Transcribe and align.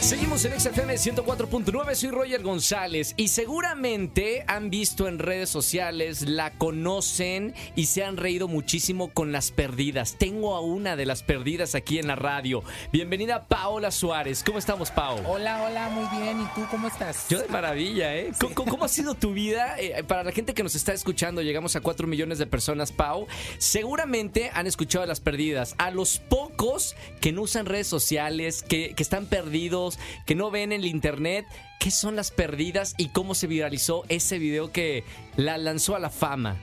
Seguimos 0.00 0.44
en 0.44 0.58
XFM 0.58 0.94
104.9, 0.94 1.94
soy 1.94 2.10
Roger 2.10 2.42
González 2.42 3.14
y 3.16 3.28
seguramente 3.28 4.44
han 4.46 4.70
visto 4.70 5.08
en 5.08 5.18
redes 5.18 5.50
sociales, 5.50 6.22
la 6.22 6.52
conocen 6.52 7.52
y 7.74 7.86
se 7.86 8.04
han 8.04 8.16
reído 8.16 8.46
muchísimo 8.46 9.08
con 9.08 9.32
las 9.32 9.50
perdidas. 9.50 10.14
Tengo 10.16 10.54
a 10.54 10.60
una 10.60 10.94
de 10.94 11.04
las 11.04 11.24
perdidas 11.24 11.74
aquí 11.74 11.98
en 11.98 12.06
la 12.06 12.14
radio. 12.14 12.62
Bienvenida 12.92 13.44
Paola 13.48 13.90
Suárez. 13.90 14.44
¿Cómo 14.44 14.58
estamos, 14.58 14.92
Pao? 14.92 15.20
Hola, 15.26 15.64
hola, 15.64 15.88
muy 15.90 16.06
bien. 16.18 16.40
¿Y 16.40 16.44
tú 16.54 16.64
cómo 16.70 16.86
estás? 16.86 17.26
Yo 17.28 17.40
de 17.40 17.48
maravilla, 17.48 18.16
¿eh? 18.16 18.32
¿Cómo, 18.40 18.70
cómo 18.70 18.84
ha 18.84 18.88
sido 18.88 19.14
tu 19.14 19.32
vida? 19.32 19.78
Eh, 19.80 20.04
para 20.04 20.22
la 20.22 20.32
gente 20.32 20.54
que 20.54 20.62
nos 20.62 20.76
está 20.76 20.92
escuchando, 20.92 21.42
llegamos 21.42 21.74
a 21.74 21.80
4 21.80 22.06
millones 22.06 22.38
de 22.38 22.46
personas, 22.46 22.92
Pau. 22.92 23.26
Seguramente 23.58 24.52
han 24.54 24.68
escuchado 24.68 25.04
las 25.06 25.18
perdidas. 25.20 25.74
A 25.76 25.90
los 25.90 26.18
pocos 26.18 26.94
que 27.20 27.32
no 27.32 27.42
usan 27.42 27.66
redes 27.66 27.88
sociales, 27.88 28.62
que, 28.62 28.94
que 28.94 29.02
están 29.02 29.26
perdidos, 29.26 29.87
que 30.26 30.34
no 30.34 30.50
ven 30.50 30.72
el 30.72 30.84
internet, 30.84 31.46
¿qué 31.78 31.90
son 31.90 32.16
las 32.16 32.30
perdidas 32.30 32.94
y 32.98 33.08
cómo 33.08 33.34
se 33.34 33.46
viralizó 33.46 34.04
ese 34.08 34.38
video 34.38 34.72
que 34.72 35.04
la 35.36 35.56
lanzó 35.58 35.94
a 35.94 36.00
la 36.00 36.10
fama? 36.10 36.56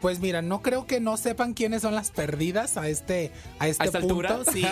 Pues 0.00 0.20
mira, 0.20 0.42
no 0.42 0.62
creo 0.62 0.86
que 0.86 1.00
no 1.00 1.16
sepan 1.16 1.54
quiénes 1.54 1.82
son 1.82 1.94
las 1.94 2.10
perdidas 2.10 2.76
a 2.76 2.88
este, 2.88 3.32
a 3.58 3.66
este 3.66 3.82
¿A 3.82 3.86
esta 3.86 4.00
punto. 4.00 4.14
altura? 4.28 4.52
Sí. 4.52 4.64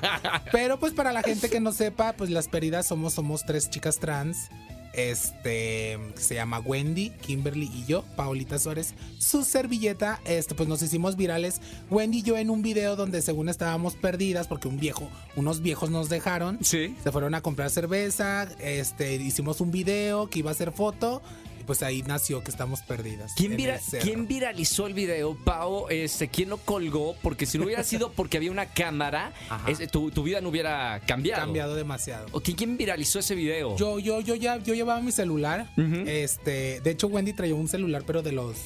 Pero 0.52 0.78
pues 0.78 0.92
para 0.92 1.12
la 1.12 1.22
gente 1.22 1.48
que 1.48 1.60
no 1.60 1.72
sepa, 1.72 2.12
pues 2.12 2.28
las 2.30 2.48
perdidas 2.48 2.86
somos, 2.86 3.14
somos 3.14 3.44
tres 3.46 3.70
chicas 3.70 3.98
trans. 3.98 4.50
Este 4.96 5.98
que 6.14 6.20
se 6.20 6.34
llama 6.34 6.58
Wendy, 6.58 7.10
Kimberly 7.10 7.70
y 7.72 7.84
yo, 7.86 8.02
Paolita 8.16 8.58
Suárez. 8.58 8.94
Su 9.18 9.44
servilleta, 9.44 10.20
este, 10.24 10.54
pues 10.54 10.68
nos 10.68 10.82
hicimos 10.82 11.16
virales. 11.16 11.60
Wendy 11.90 12.18
y 12.18 12.22
yo 12.22 12.36
en 12.36 12.50
un 12.50 12.62
video 12.62 12.96
donde 12.96 13.20
según 13.22 13.48
estábamos 13.48 13.94
perdidas, 13.94 14.48
porque 14.48 14.68
un 14.68 14.78
viejo, 14.78 15.08
unos 15.36 15.60
viejos 15.60 15.90
nos 15.90 16.08
dejaron. 16.08 16.58
Sí. 16.62 16.96
Se 17.04 17.12
fueron 17.12 17.34
a 17.34 17.42
comprar 17.42 17.70
cerveza. 17.70 18.48
Este, 18.58 19.14
hicimos 19.16 19.60
un 19.60 19.70
video 19.70 20.28
que 20.30 20.38
iba 20.40 20.50
a 20.50 20.54
ser 20.54 20.72
foto. 20.72 21.22
Pues 21.66 21.82
ahí 21.82 22.02
nació 22.02 22.42
que 22.44 22.50
estamos 22.50 22.80
perdidas. 22.82 23.32
¿Quién, 23.36 23.56
vira- 23.56 23.80
quién 24.02 24.26
viralizó 24.28 24.86
el 24.86 24.94
video, 24.94 25.36
Pau? 25.44 25.88
Este, 25.90 26.28
¿Quién 26.28 26.48
lo 26.48 26.58
colgó? 26.58 27.16
Porque 27.22 27.44
si 27.46 27.58
no 27.58 27.64
hubiera 27.64 27.82
sido 27.84 28.12
porque 28.12 28.36
había 28.36 28.50
una 28.50 28.66
cámara, 28.66 29.32
ese- 29.66 29.88
tu, 29.88 30.10
tu 30.10 30.22
vida 30.22 30.40
no 30.40 30.48
hubiera 30.50 31.00
cambiado. 31.06 31.42
cambiado 31.42 31.74
demasiado. 31.74 32.26
¿O 32.32 32.40
quién, 32.40 32.56
quién 32.56 32.76
viralizó 32.76 33.18
ese 33.18 33.34
video? 33.34 33.76
Yo, 33.76 33.98
yo, 33.98 34.20
yo 34.20 34.34
ya, 34.36 34.58
yo 34.58 34.74
llevaba 34.74 35.00
mi 35.00 35.12
celular. 35.12 35.70
Este, 35.76 36.80
de 36.80 36.90
hecho, 36.90 37.08
Wendy 37.08 37.32
traía 37.32 37.54
un 37.54 37.68
celular, 37.68 38.02
pero 38.06 38.22
de 38.22 38.32
los. 38.32 38.56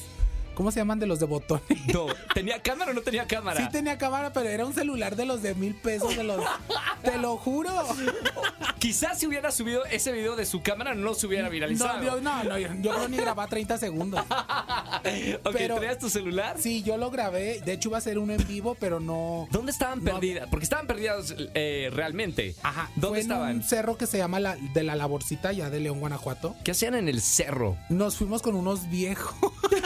¿Cómo 0.61 0.70
se 0.70 0.78
llaman? 0.78 0.98
De 0.98 1.06
los 1.06 1.19
de 1.19 1.25
botones. 1.25 1.64
No, 1.94 2.05
¿tenía 2.34 2.61
cámara 2.61 2.91
o 2.91 2.94
no 2.94 3.00
tenía 3.00 3.27
cámara? 3.27 3.58
Sí 3.64 3.72
tenía 3.72 3.97
cámara, 3.97 4.30
pero 4.30 4.47
era 4.50 4.66
un 4.66 4.75
celular 4.75 5.16
de 5.16 5.25
los 5.25 5.41
de 5.42 5.55
mil 5.55 5.75
pesos, 5.75 6.14
de 6.14 6.22
los. 6.22 6.44
Te 7.03 7.16
lo 7.16 7.39
juro. 7.39 7.70
Quizás 8.78 9.19
si 9.19 9.27
hubiera 9.27 9.50
subido 9.50 9.86
ese 9.86 10.12
video 10.12 10.36
de 10.36 10.44
su 10.44 10.62
cámara 10.62 10.94
no 10.94 11.14
se 11.14 11.27
hubiera 11.27 11.48
viralizado. 11.48 11.97
No, 11.98 12.05
yo, 12.05 12.20
no, 12.20 12.44
no, 12.44 12.58
yo, 12.58 12.69
yo 12.83 12.91
creo 12.94 13.08
ni 13.08 13.16
grababa 13.16 13.47
30 13.47 13.78
segundos. 13.78 14.20
ok, 15.44 15.53
pero- 15.53 15.77
¿traías 15.77 15.98
tu 15.98 16.11
celular? 16.11 16.56
Sí, 16.58 16.83
yo 16.83 16.98
lo 16.98 17.11
grabé. 17.11 17.61
De 17.64 17.72
hecho, 17.72 17.88
iba 17.88 17.97
a 17.98 18.03
ser 18.03 18.19
uno 18.19 18.34
en 18.34 18.47
vivo, 18.47 18.77
pero 18.78 19.00
no. 19.00 19.48
¿Dónde 19.50 19.72
estaban 19.72 20.05
No. 20.05 20.12
perdidas? 20.12 20.47
Porque 20.50 20.64
estaban 20.64 20.86
perdidas 20.86 21.34
eh, 21.55 21.88
realmente. 21.92 22.55
Ajá. 22.62 22.91
¿Dónde 22.97 23.08
fue 23.08 23.19
en 23.19 23.22
estaban? 23.22 23.56
un 23.56 23.62
cerro 23.62 23.97
que 23.97 24.06
se 24.06 24.19
llama 24.19 24.38
la, 24.41 24.56
de 24.75 24.83
la 24.83 24.94
Laborcita, 24.94 25.53
ya 25.53 25.70
de 25.70 25.81
León, 25.81 26.00
Guanajuato. 26.00 26.55
¿Qué 26.64 26.72
hacían 26.72 26.94
en 26.94 27.08
el 27.08 27.22
cerro? 27.22 27.78
Nos 27.88 28.16
fuimos 28.16 28.42
con 28.42 28.55
unos 28.55 28.88
viejos. 28.91 29.34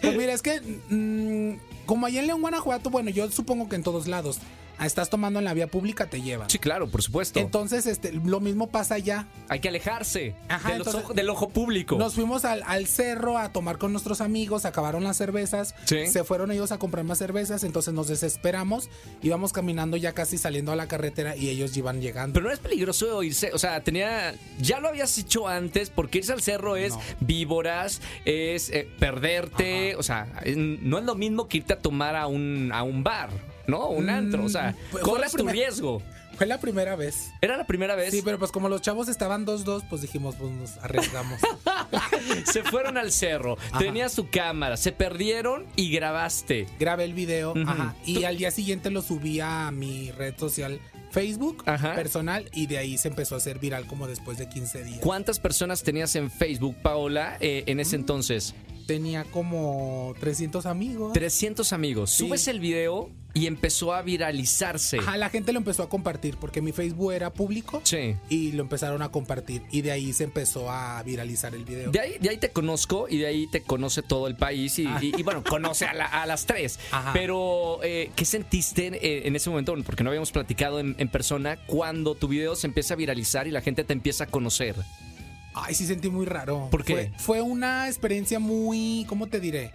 pues 0.00 0.16
mira, 0.16 0.32
es 0.32 0.42
que 0.42 0.60
mm, 0.90 1.86
como 1.86 2.06
allá 2.06 2.20
en 2.20 2.26
León, 2.26 2.40
Guanajuato, 2.40 2.90
bueno, 2.90 3.10
yo 3.10 3.30
supongo 3.30 3.68
que 3.68 3.76
en 3.76 3.82
todos 3.82 4.06
lados, 4.06 4.38
estás 4.86 5.10
tomando 5.10 5.38
en 5.38 5.44
la 5.44 5.54
vía 5.54 5.66
pública, 5.66 6.06
te 6.06 6.22
llevan. 6.22 6.48
Sí, 6.50 6.58
claro, 6.58 6.88
por 6.88 7.02
supuesto. 7.02 7.40
Entonces, 7.40 7.86
este, 7.86 8.12
lo 8.12 8.40
mismo 8.40 8.68
pasa 8.68 8.94
allá. 8.94 9.26
Hay 9.48 9.60
que 9.60 9.68
alejarse 9.68 10.34
Ajá, 10.48 10.72
de 10.72 10.78
los 10.78 10.86
entonces- 10.86 11.04
ojo- 11.04 11.14
del 11.14 11.30
ojo 11.30 11.48
público. 11.48 11.96
Nos 11.96 12.14
fuimos 12.14 12.44
al, 12.44 12.62
al 12.66 12.86
cerro 12.86 13.38
a 13.38 13.52
tomar 13.52 13.78
con 13.78 13.92
nuestros 13.92 14.20
amigos, 14.20 14.64
acabaron 14.64 15.04
las 15.04 15.16
cervezas, 15.16 15.74
Sí. 15.84 16.06
se 16.06 16.24
fueron 16.24 16.50
ellos 16.50 16.72
a 16.72 16.78
comprar 16.78 17.04
más 17.04 17.18
cervezas, 17.18 17.64
entonces 17.64 17.92
nos 17.94 18.08
desesperamos, 18.08 18.88
íbamos 19.22 19.52
caminando 19.52 19.96
ya 19.96 20.12
casi 20.12 20.38
saliendo 20.38 20.72
a 20.72 20.76
la 20.76 20.86
carretera 20.88 21.36
y 21.36 21.48
ellos 21.48 21.76
iban 21.76 22.00
llegando. 22.00 22.34
Pero 22.34 22.46
no 22.46 22.52
es 22.52 22.58
peligroso 22.58 23.22
irse, 23.22 23.50
o 23.52 23.58
sea, 23.58 23.82
tenía, 23.82 24.34
ya 24.60 24.80
lo 24.80 24.88
habías 24.88 25.16
hecho 25.18 25.48
antes, 25.48 25.90
porque 25.90 26.18
irse 26.18 26.32
al 26.32 26.42
cerro 26.42 26.76
es 26.76 26.92
No. 26.94 27.00
víboras, 27.20 28.00
es 28.24 28.70
eh, 28.70 28.88
perderte, 28.98 29.96
o 29.96 30.02
sea, 30.02 30.26
no 30.56 30.98
es 30.98 31.04
lo 31.04 31.14
mismo 31.14 31.48
que 31.48 31.58
irte 31.58 31.72
a 31.74 31.78
tomar 31.78 32.16
a 32.16 32.26
un, 32.26 32.70
a 32.72 32.82
un 32.82 33.02
bar, 33.02 33.30
¿no? 33.68 33.86
Un 33.90 34.06
Mm, 34.06 34.10
antro, 34.10 34.44
o 34.44 34.48
sea, 34.48 34.74
corres 35.02 35.30
tu 35.32 35.46
riesgo. 35.46 36.02
Fue 36.36 36.46
la 36.46 36.58
primera 36.60 36.94
vez. 36.94 37.32
Era 37.40 37.56
la 37.56 37.66
primera 37.66 37.96
vez. 37.96 38.12
Sí, 38.12 38.22
pero 38.24 38.38
pues 38.38 38.52
como 38.52 38.68
los 38.68 38.80
chavos 38.80 39.08
estaban 39.08 39.44
2-2, 39.44 39.82
pues 39.90 40.02
dijimos, 40.02 40.36
pues 40.36 40.50
nos 40.52 40.76
arriesgamos. 40.78 41.40
Se 42.52 42.62
fueron 42.62 42.96
al 42.96 43.10
cerro, 43.12 43.56
Ajá. 43.70 43.78
tenías 43.78 44.14
tu 44.14 44.30
cámara, 44.30 44.76
se 44.76 44.92
perdieron 44.92 45.66
y 45.76 45.90
grabaste. 45.90 46.66
grabé 46.78 47.04
el 47.04 47.14
video 47.14 47.54
ajá, 47.66 47.94
y 48.04 48.24
al 48.24 48.36
día 48.36 48.50
siguiente 48.50 48.90
lo 48.90 49.02
subí 49.02 49.40
a 49.40 49.70
mi 49.70 50.10
red 50.12 50.34
social 50.36 50.80
Facebook 51.10 51.62
Ajá. 51.66 51.94
personal 51.94 52.48
y 52.52 52.66
de 52.66 52.78
ahí 52.78 52.98
se 52.98 53.08
empezó 53.08 53.34
a 53.34 53.38
hacer 53.38 53.58
viral 53.58 53.86
como 53.86 54.06
después 54.06 54.36
de 54.38 54.48
15 54.48 54.84
días. 54.84 55.00
¿Cuántas 55.00 55.40
personas 55.40 55.82
tenías 55.82 56.14
en 56.16 56.30
Facebook, 56.30 56.76
Paola, 56.82 57.36
eh, 57.40 57.64
en 57.66 57.78
Mm. 57.78 57.80
ese 57.80 57.96
entonces? 57.96 58.54
Tenía 58.88 59.24
como 59.24 60.14
300 60.18 60.64
amigos. 60.64 61.12
300 61.12 61.74
amigos. 61.74 62.10
Sí. 62.10 62.24
Subes 62.26 62.48
el 62.48 62.58
video 62.58 63.10
y 63.34 63.46
empezó 63.46 63.92
a 63.92 64.00
viralizarse. 64.00 64.98
Ajá, 64.98 65.18
la 65.18 65.28
gente 65.28 65.52
lo 65.52 65.58
empezó 65.58 65.82
a 65.82 65.90
compartir 65.90 66.38
porque 66.40 66.62
mi 66.62 66.72
Facebook 66.72 67.12
era 67.12 67.30
público 67.30 67.82
Sí. 67.84 68.16
y 68.30 68.52
lo 68.52 68.62
empezaron 68.62 69.02
a 69.02 69.10
compartir 69.10 69.60
y 69.70 69.82
de 69.82 69.90
ahí 69.92 70.14
se 70.14 70.24
empezó 70.24 70.70
a 70.70 71.02
viralizar 71.02 71.54
el 71.54 71.66
video. 71.66 71.90
De 71.90 72.00
ahí, 72.00 72.14
de 72.18 72.30
ahí 72.30 72.38
te 72.38 72.48
conozco 72.48 73.06
y 73.10 73.18
de 73.18 73.26
ahí 73.26 73.46
te 73.46 73.60
conoce 73.62 74.00
todo 74.02 74.26
el 74.26 74.36
país 74.36 74.78
y, 74.78 74.84
y- 75.02 75.12
y, 75.18 75.22
bueno, 75.22 75.44
conoce 75.44 75.84
a, 75.84 75.92
la- 75.92 76.06
a 76.06 76.24
las 76.24 76.46
tres. 76.46 76.78
Ah. 76.90 77.00
Ajá. 77.00 77.12
Pero, 77.12 77.80
eh, 77.82 78.10
¿qué 78.16 78.24
sentiste 78.24 78.86
eh, 78.86 79.28
en 79.28 79.36
ese 79.36 79.50
momento? 79.50 79.74
Porque 79.84 80.02
no 80.02 80.08
habíamos 80.08 80.32
platicado 80.32 80.80
en, 80.80 80.96
en 80.98 81.08
persona 81.10 81.58
cuando 81.66 82.14
tu 82.14 82.26
video 82.26 82.56
se 82.56 82.66
empieza 82.66 82.94
a 82.94 82.96
viralizar 82.96 83.46
y 83.46 83.50
la 83.50 83.60
gente 83.60 83.84
te 83.84 83.92
empieza 83.92 84.24
a 84.24 84.26
conocer. 84.28 84.74
Ay, 85.54 85.74
sí 85.74 85.86
sentí 85.86 86.08
muy 86.10 86.26
raro. 86.26 86.68
¿Por 86.70 86.84
qué? 86.84 87.12
Fue, 87.16 87.18
fue 87.18 87.40
una 87.42 87.88
experiencia 87.88 88.38
muy, 88.38 89.04
¿cómo 89.08 89.26
te 89.26 89.40
diré? 89.40 89.72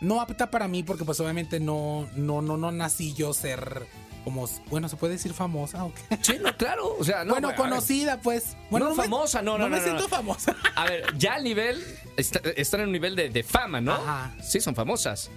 No 0.00 0.20
apta 0.20 0.50
para 0.50 0.66
mí 0.68 0.82
porque 0.82 1.04
pues 1.04 1.20
obviamente 1.20 1.60
no, 1.60 2.08
no, 2.16 2.42
no, 2.42 2.56
no 2.56 2.72
nací 2.72 3.14
yo 3.14 3.32
ser 3.32 3.86
como, 4.24 4.48
bueno, 4.70 4.88
se 4.88 4.96
puede 4.96 5.14
decir 5.14 5.32
famosa 5.32 5.84
o 5.84 5.92
qué? 5.94 6.18
Sí, 6.22 6.36
no, 6.42 6.56
claro. 6.56 6.96
O 6.98 7.04
sea, 7.04 7.24
no, 7.24 7.32
bueno, 7.32 7.54
conocida 7.56 8.20
pues. 8.20 8.56
Bueno, 8.70 8.88
No, 8.90 8.94
me- 8.96 9.02
famosa, 9.04 9.42
no, 9.42 9.58
no, 9.58 9.68
me 9.68 9.76
no, 9.78 9.82
siento 9.82 10.02
no. 10.02 10.08
famosa. 10.08 10.54
A 10.76 10.84
ver, 10.84 11.04
ya 11.18 11.34
al 11.34 11.44
nivel, 11.44 11.82
está- 12.16 12.40
están 12.56 12.80
en 12.80 12.86
un 12.86 12.92
nivel 12.92 13.16
de, 13.16 13.30
de 13.30 13.42
fama, 13.42 13.80
¿no? 13.80 13.92
Ajá. 13.94 14.34
Sí, 14.42 14.60
son 14.60 14.74
famosas. 14.74 15.30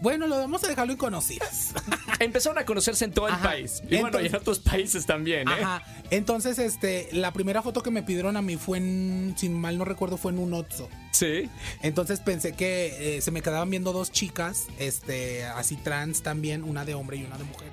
Bueno, 0.00 0.26
lo 0.26 0.36
vamos 0.38 0.64
a 0.64 0.68
dejarlo 0.68 0.92
en 0.92 0.98
conocidas. 0.98 1.74
Empezaron 2.20 2.58
a 2.58 2.64
conocerse 2.64 3.04
en 3.04 3.12
todo 3.12 3.28
el 3.28 3.36
país. 3.36 3.82
Y 3.88 3.98
bueno, 3.98 4.20
y 4.20 4.26
en 4.26 4.34
otros 4.36 4.58
países 4.58 5.04
también, 5.06 5.48
¿eh? 5.48 5.52
Ajá. 5.52 5.82
Entonces, 6.10 6.58
este, 6.58 7.08
la 7.12 7.32
primera 7.32 7.62
foto 7.62 7.82
que 7.82 7.90
me 7.90 8.02
pidieron 8.02 8.36
a 8.36 8.42
mí 8.42 8.56
fue 8.56 8.78
en, 8.78 9.34
si 9.36 9.48
mal 9.48 9.76
no 9.78 9.84
recuerdo, 9.84 10.16
fue 10.16 10.32
en 10.32 10.38
un 10.38 10.54
Otso. 10.54 10.88
Sí. 11.12 11.48
Entonces 11.82 12.20
pensé 12.20 12.52
que 12.52 13.16
eh, 13.16 13.20
se 13.20 13.30
me 13.30 13.42
quedaban 13.42 13.68
viendo 13.70 13.92
dos 13.92 14.10
chicas, 14.10 14.66
este, 14.78 15.44
así 15.44 15.76
trans 15.76 16.22
también, 16.22 16.64
una 16.64 16.84
de 16.84 16.94
hombre 16.94 17.18
y 17.18 17.24
una 17.24 17.36
de 17.38 17.44
mujer. 17.44 17.68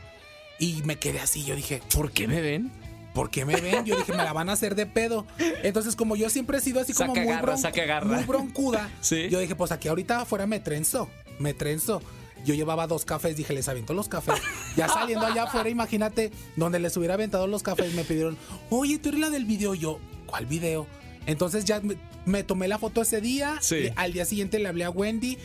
Y 0.60 0.82
me 0.86 0.98
quedé 0.98 1.20
así, 1.20 1.46
yo 1.46 1.56
dije, 1.56 1.82
¿Por 1.94 2.12
qué 2.12 2.28
me 2.28 2.42
ven? 2.42 2.72
¿por 3.14 3.32
qué 3.32 3.46
me 3.46 3.56
ven? 3.60 3.84
Yo 3.84 3.96
dije, 3.96 4.12
me 4.12 4.24
la 4.24 4.32
van 4.32 4.48
a 4.48 4.54
hacer 4.54 4.76
de 4.76 4.86
pedo. 4.86 5.26
Entonces, 5.64 5.96
como 5.96 6.16
yo 6.16 6.30
siempre 6.30 6.60
he 6.60 6.62
sido 6.62 6.80
así 6.82 6.94
como 6.94 7.16
Saca 7.16 7.26
muy, 7.26 7.34
garra, 7.34 7.54
bron- 7.56 7.58
saca 7.62 7.84
garra. 7.86 8.06
muy 8.16 8.24
broncuda, 8.26 8.92
Sí. 9.02 9.28
yo 9.30 9.40
dije, 9.40 9.56
pues 9.56 9.72
aquí 9.72 9.88
ahorita 9.88 10.22
afuera 10.22 10.46
me 10.46 10.60
trenzo, 10.60 11.10
me 11.40 11.56
trenzo. 11.56 12.00
Yo 12.46 12.54
llevaba 12.54 12.88
dos 12.88 13.04
cafés, 13.06 13.36
dije, 13.36 13.54
les 13.54 13.68
aviento 13.68 13.94
los 13.94 14.08
cafés. 14.08 14.36
Ya 14.76 14.88
saliendo 14.88 15.26
allá 15.26 15.44
afuera, 15.44 15.70
imagínate, 15.70 16.32
donde 16.56 16.80
les 16.80 16.96
hubiera 16.98 17.16
aventado 17.16 17.48
los 17.48 17.64
cafés, 17.64 17.94
me 17.94 18.04
pidieron, 18.04 18.38
oye, 18.70 18.98
tú 19.00 19.10
eres 19.10 19.20
la 19.22 19.30
del 19.30 19.46
video. 19.46 19.74
Yo, 19.76 20.00
¿cuál 20.26 20.46
video? 20.46 20.88
Entonces 21.26 21.66
ya 21.66 21.82
me, 21.82 21.98
me 22.26 22.44
tomé 22.44 22.68
la 22.70 22.78
foto 22.80 23.02
ese 23.02 23.20
día. 23.20 23.58
Sí. 23.62 23.76
le- 23.76 23.94
al 23.98 24.14
día 24.14 24.24
siguiente 24.26 24.60
le 24.60 24.70
hablé 24.70 24.86
a 24.86 24.90
Wendy, 24.90 25.38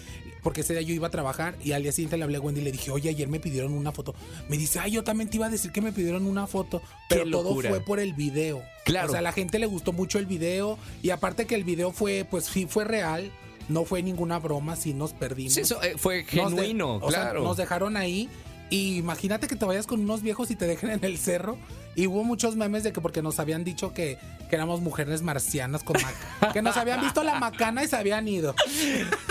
porque 0.45 0.61
ese 0.61 0.75
día 0.75 0.83
yo 0.83 0.95
iba 0.95 1.09
a 1.09 1.11
trabajar. 1.11 1.57
Y 1.65 1.73
al 1.73 1.83
día 1.83 1.91
siguiente 1.91 2.17
le 2.17 2.23
hablé 2.25 2.37
a 2.37 2.41
Wendy 2.41 2.61
y 2.61 2.65
le 2.65 2.71
dije, 2.73 2.93
oye, 2.93 3.09
ayer 3.11 3.27
me 3.27 3.41
pidieron 3.41 3.73
una 3.73 3.91
foto. 3.91 4.15
Me 4.49 4.57
dice, 4.57 4.79
ay, 4.79 4.93
yo 4.93 5.03
también 5.03 5.29
te 5.29 5.39
iba 5.39 5.47
a 5.47 5.51
decir 5.51 5.73
que 5.73 5.81
me 5.81 5.91
pidieron 5.93 6.27
una 6.27 6.47
foto. 6.47 6.83
Pero 7.09 7.25
todo 7.33 7.51
fue 7.71 7.81
por 7.81 7.99
el 7.99 8.13
video. 8.13 8.63
Claro. 8.85 9.09
O 9.09 9.11
sea, 9.11 9.19
a 9.19 9.23
la 9.23 9.33
gente 9.33 9.59
le 9.59 9.67
gustó 9.67 9.93
mucho 9.93 10.21
el 10.21 10.27
video. 10.27 10.79
Y 11.03 11.11
aparte 11.11 11.47
que 11.47 11.57
el 11.57 11.65
video 11.65 11.91
fue, 11.91 12.25
pues 12.31 12.45
sí, 12.45 12.67
fue 12.69 12.85
real. 12.85 13.33
No 13.73 13.85
fue 13.85 14.03
ninguna 14.03 14.39
broma, 14.39 14.77
sí 14.77 14.95
nos 14.95 15.13
perdimos. 15.13 15.55
Sí, 15.55 15.61
eso 15.63 15.83
eh, 15.83 15.95
fue 15.97 16.25
Nos 16.33 16.51
de- 16.53 16.57
genuino, 16.63 16.97
o 16.97 17.11
sea, 17.11 17.23
claro. 17.23 17.43
nos 17.43 17.57
dejaron 17.57 17.97
ahí 17.97 18.29
Y 18.71 18.97
imagínate 18.97 19.49
que 19.49 19.57
te 19.57 19.67
vayas 19.67 19.87
con 19.87 20.01
unos 20.01 20.23
viejos 20.23 20.51
y 20.51 20.57
te 20.57 20.67
dejen 20.67 20.89
en 20.91 21.05
el 21.05 21.19
cerro. 21.19 21.59
Y 21.95 22.07
hubo 22.07 22.25
muchos 22.25 22.57
memes 22.57 22.83
de 22.85 22.93
que 22.95 23.03
porque 23.03 23.21
nos 23.21 23.39
habían 23.39 23.65
dicho 23.65 23.93
que, 23.93 24.17
que 24.49 24.57
éramos 24.57 24.81
mujeres 24.81 25.21
marcianas 25.21 25.83
con 25.85 25.97
maca- 26.01 26.53
que 26.55 26.63
nos 26.63 26.79
habían 26.79 27.03
visto 27.03 27.23
la 27.23 27.39
macana 27.39 27.85
y 27.85 27.89
se 27.89 27.97
habían 27.97 28.27
ido. 28.29 28.55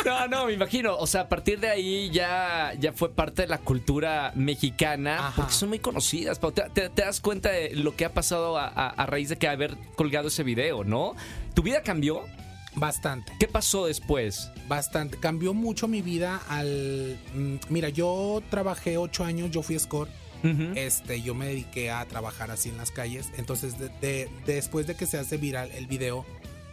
No, 0.05 0.27
no, 0.27 0.45
me 0.45 0.53
imagino. 0.53 0.95
O 0.95 1.07
sea, 1.07 1.21
a 1.21 1.27
partir 1.27 1.59
de 1.59 1.69
ahí 1.69 2.11
ya, 2.11 2.73
ya 2.79 2.93
fue 2.93 3.09
parte 3.15 3.41
de 3.41 3.47
la 3.47 3.57
cultura 3.57 4.31
mexicana, 4.35 5.17
Ajá. 5.29 5.33
porque 5.37 5.53
son 5.53 5.69
muy 5.69 5.79
conocidas. 5.79 6.39
Te, 6.39 6.51
te- 6.69 6.89
te 6.89 7.01
das 7.01 7.19
cuenta 7.19 7.49
de 7.49 7.73
lo 7.75 7.95
que 7.95 8.05
ha 8.05 8.13
pasado 8.13 8.59
a, 8.59 8.67
a- 8.67 8.89
a 8.89 9.05
raíz 9.07 9.29
de 9.29 9.37
que 9.37 9.47
haber 9.47 9.75
colgado 9.95 10.27
ese 10.27 10.43
video, 10.43 10.83
¿no? 10.83 11.15
¿Tu 11.55 11.63
vida 11.63 11.81
cambió? 11.81 12.21
Bastante. 12.75 13.33
¿Qué 13.39 13.47
pasó 13.47 13.85
después? 13.87 14.49
Bastante. 14.67 15.17
Cambió 15.17 15.53
mucho 15.53 15.87
mi 15.87 16.01
vida 16.01 16.41
al. 16.47 17.19
mm, 17.35 17.55
Mira, 17.69 17.89
yo 17.89 18.41
trabajé 18.49 18.97
ocho 18.97 19.23
años, 19.23 19.51
yo 19.51 19.61
fui 19.61 19.77
score. 19.79 20.09
Este, 20.75 21.21
yo 21.21 21.35
me 21.35 21.45
dediqué 21.47 21.91
a 21.91 22.03
trabajar 22.05 22.49
así 22.49 22.69
en 22.69 22.77
las 22.77 22.89
calles. 22.89 23.29
Entonces, 23.37 23.77
de- 23.77 23.89
de- 24.01 24.29
después 24.47 24.87
de 24.87 24.95
que 24.95 25.05
se 25.05 25.19
hace 25.19 25.37
viral 25.37 25.69
el 25.73 25.85
video, 25.85 26.25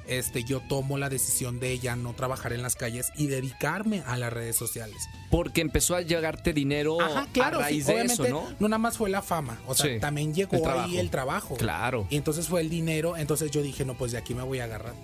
este, 0.06 0.42
yo 0.42 0.60
tomo 0.60 0.96
la 0.96 1.10
decisión 1.10 1.60
de 1.60 1.78
ya 1.78 1.94
no 1.94 2.14
trabajar 2.14 2.54
en 2.54 2.62
las 2.62 2.76
calles 2.76 3.12
y 3.14 3.26
dedicarme 3.26 4.02
a 4.06 4.16
las 4.16 4.32
redes 4.32 4.56
sociales. 4.56 4.96
Porque 5.30 5.60
empezó 5.60 5.96
a 5.96 6.00
llegarte 6.00 6.54
dinero 6.54 6.98
Ajá, 6.98 7.26
claro, 7.30 7.58
a 7.58 7.62
raíz 7.64 7.84
sí, 7.84 7.92
de 7.92 8.02
eso, 8.04 8.24
¿no? 8.58 8.68
nada 8.68 8.78
más 8.78 8.96
fue 8.96 9.10
la 9.10 9.20
fama, 9.20 9.60
o 9.66 9.74
sea, 9.74 9.84
Sí, 9.84 10.00
también 10.00 10.32
llegó 10.32 10.56
el 10.56 10.66
ahí 10.80 10.96
el 10.98 11.10
trabajo. 11.10 11.56
Claro. 11.56 12.06
Y 12.08 12.16
entonces 12.16 12.48
fue 12.48 12.62
el 12.62 12.70
dinero, 12.70 13.18
entonces 13.18 13.50
yo 13.50 13.60
dije, 13.60 13.84
no, 13.84 13.98
pues 13.98 14.12
de 14.12 14.16
aquí 14.18 14.34
me 14.34 14.42
voy 14.44 14.60
a 14.60 14.64
agarrar. 14.64 14.94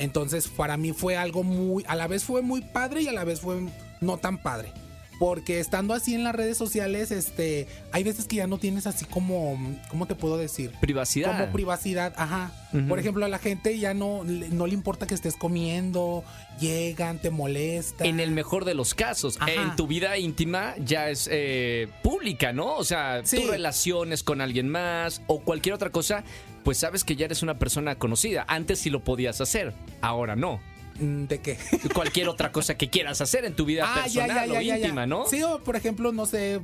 Entonces, 0.00 0.48
para 0.48 0.78
mí 0.78 0.92
fue 0.92 1.18
algo 1.18 1.42
muy, 1.42 1.84
a 1.86 1.94
la 1.94 2.08
vez 2.08 2.24
fue 2.24 2.40
muy 2.40 2.62
padre 2.62 3.02
y 3.02 3.08
a 3.08 3.12
la 3.12 3.22
vez 3.22 3.40
fue 3.40 3.60
no 4.00 4.16
tan 4.16 4.38
padre. 4.38 4.72
Porque 5.20 5.60
estando 5.60 5.92
así 5.92 6.14
en 6.14 6.24
las 6.24 6.34
redes 6.34 6.56
sociales, 6.56 7.10
este, 7.10 7.68
hay 7.92 8.02
veces 8.02 8.24
que 8.24 8.36
ya 8.36 8.46
no 8.46 8.56
tienes 8.56 8.86
así 8.86 9.04
como, 9.04 9.56
¿cómo 9.90 10.06
te 10.06 10.14
puedo 10.14 10.38
decir? 10.38 10.72
Privacidad. 10.80 11.38
Como 11.38 11.52
privacidad, 11.52 12.14
ajá. 12.16 12.50
Por 12.88 12.98
ejemplo, 12.98 13.24
a 13.26 13.28
la 13.28 13.38
gente 13.38 13.78
ya 13.78 13.92
no, 13.92 14.24
le- 14.24 14.48
no 14.48 14.66
le 14.66 14.72
importa 14.72 15.06
que 15.06 15.14
estés 15.14 15.36
comiendo, 15.36 16.24
llegan, 16.58 17.18
te 17.18 17.28
molestan. 17.30 18.06
En 18.06 18.18
el 18.18 18.30
mejor 18.30 18.64
de 18.64 18.72
los 18.74 18.94
casos, 18.94 19.36
Ajá. 19.40 19.52
en 19.52 19.76
tu 19.76 19.86
vida 19.86 20.16
íntima 20.16 20.74
ya 20.78 21.10
es 21.10 21.28
eh, 21.30 21.88
pública, 22.02 22.52
¿no? 22.54 22.76
O 22.76 22.84
sea, 22.84 23.20
Sí. 23.24 23.36
tus 23.40 23.50
relaciones 23.50 24.22
con 24.22 24.40
alguien 24.40 24.68
más 24.70 25.20
o 25.26 25.40
cualquier 25.40 25.74
otra 25.74 25.90
cosa, 25.90 26.24
pues 26.64 26.78
sabes 26.78 27.04
que 27.04 27.16
ya 27.16 27.26
eres 27.26 27.42
una 27.42 27.58
persona 27.58 27.96
conocida. 27.96 28.44
Antes 28.48 28.78
sí 28.78 28.88
lo 28.88 29.04
podías 29.04 29.40
hacer, 29.42 29.74
ahora 30.00 30.34
no. 30.36 30.60
Mm, 30.98 31.24
¿De 31.24 31.38
qué? 31.40 31.56
Cualquier 31.94 32.28
otra 32.28 32.52
cosa 32.52 32.76
que 32.76 32.88
quieras 32.90 33.20
hacer 33.20 33.44
en 33.44 33.54
tu 33.54 33.64
vida 33.64 33.84
Ah, 33.86 34.02
personal 34.02 34.50
o 34.50 34.60
íntima, 34.60 35.06
¿no? 35.06 35.26
Sí, 35.26 35.42
o 35.42 35.58
por 35.62 35.76
ejemplo, 35.76 36.12
no 36.12 36.26
sé, 36.26 36.60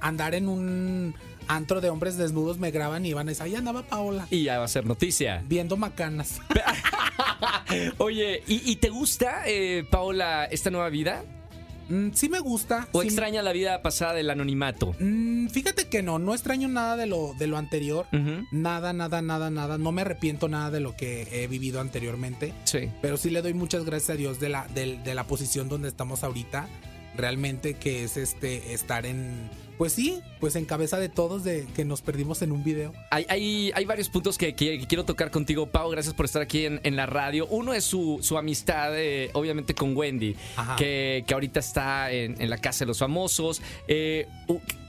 andar 0.00 0.34
en 0.34 0.48
un 0.48 1.14
antro 1.48 1.80
de 1.80 1.90
hombres 1.90 2.16
desnudos 2.16 2.58
me 2.58 2.70
graban 2.70 3.04
y 3.06 3.12
van 3.12 3.26
a 3.28 3.30
decir, 3.30 3.42
ahí 3.42 3.56
andaba 3.56 3.82
Paola, 3.82 4.26
Y 4.30 4.44
ya 4.44 4.58
va 4.58 4.64
a 4.66 4.68
ser 4.68 4.86
noticia. 4.86 5.42
viendo 5.48 5.76
macanas. 5.76 6.40
Oye, 7.98 8.42
¿y, 8.46 8.70
y 8.70 8.76
te 8.76 8.88
gusta, 8.88 9.42
eh, 9.46 9.84
Paola, 9.90 10.44
esta 10.44 10.70
nueva 10.70 10.88
vida? 10.90 11.24
Mm, 11.90 12.12
sí 12.14 12.28
me 12.28 12.38
gusta. 12.40 12.88
¿O 12.92 13.02
sí- 13.02 13.08
extraña 13.08 13.42
la 13.42 13.52
vida 13.52 13.82
pasada 13.82 14.14
del 14.14 14.30
anonimato? 14.30 14.94
Mm, 14.98 15.48
fíjate 15.48 15.88
que 15.88 16.02
no, 16.02 16.18
no 16.18 16.32
extraño 16.34 16.68
nada 16.68 16.96
de 16.96 17.06
lo, 17.06 17.34
de 17.38 17.46
lo 17.46 17.58
anterior. 17.58 18.06
Nada, 18.52 18.92
nada, 18.92 19.20
nada, 19.22 19.50
nada. 19.50 19.76
No 19.76 19.92
me 19.92 20.02
arrepiento 20.02 20.48
nada 20.48 20.70
de 20.70 20.80
lo 20.80 20.96
que 20.96 21.28
he 21.32 21.46
vivido 21.48 21.80
anteriormente. 21.80 22.54
Sí. 22.64 22.88
Pero 23.02 23.16
sí 23.16 23.30
le 23.30 23.42
doy 23.42 23.54
muchas 23.54 23.84
gracias 23.84 24.10
a 24.10 24.16
Dios 24.16 24.40
de 24.40 24.48
la, 24.48 24.66
de, 24.68 25.14
la 25.14 25.24
posición 25.24 25.68
donde 25.68 25.88
estamos 25.88 26.22
ahorita. 26.24 26.68
Realmente 27.16 27.74
que 27.74 28.04
es 28.04 28.16
este 28.16 28.72
estar 28.72 29.04
en. 29.04 29.50
Pues 29.80 29.94
sí, 29.94 30.20
pues 30.40 30.56
en 30.56 30.66
cabeza 30.66 30.98
de 30.98 31.08
todos 31.08 31.42
de 31.42 31.66
que 31.74 31.86
nos 31.86 32.02
perdimos 32.02 32.42
en 32.42 32.52
un 32.52 32.62
video. 32.62 32.92
Hay, 33.10 33.24
hay, 33.30 33.72
hay 33.74 33.86
varios 33.86 34.10
puntos 34.10 34.36
que, 34.36 34.54
que- 34.54 34.78
que 34.78 34.86
quiero 34.86 35.06
tocar 35.06 35.30
contigo, 35.30 35.68
Pau. 35.70 35.88
Gracias 35.90 36.12
por 36.12 36.26
estar 36.26 36.42
aquí 36.42 36.66
en, 36.66 36.80
en 36.82 36.96
la 36.96 37.06
radio. 37.06 37.46
Uno 37.46 37.72
es 37.72 37.82
su, 37.82 38.18
su 38.20 38.36
amistad, 38.36 38.90
eh, 38.94 39.30
obviamente, 39.32 39.74
con 39.74 39.96
Wendy, 39.96 40.36
que, 40.76 41.24
que 41.26 41.32
ahorita 41.32 41.60
está 41.60 42.12
en, 42.12 42.38
en 42.42 42.50
la 42.50 42.58
Casa 42.58 42.80
de 42.80 42.88
los 42.88 42.98
Famosos. 42.98 43.62
Eh, 43.88 44.26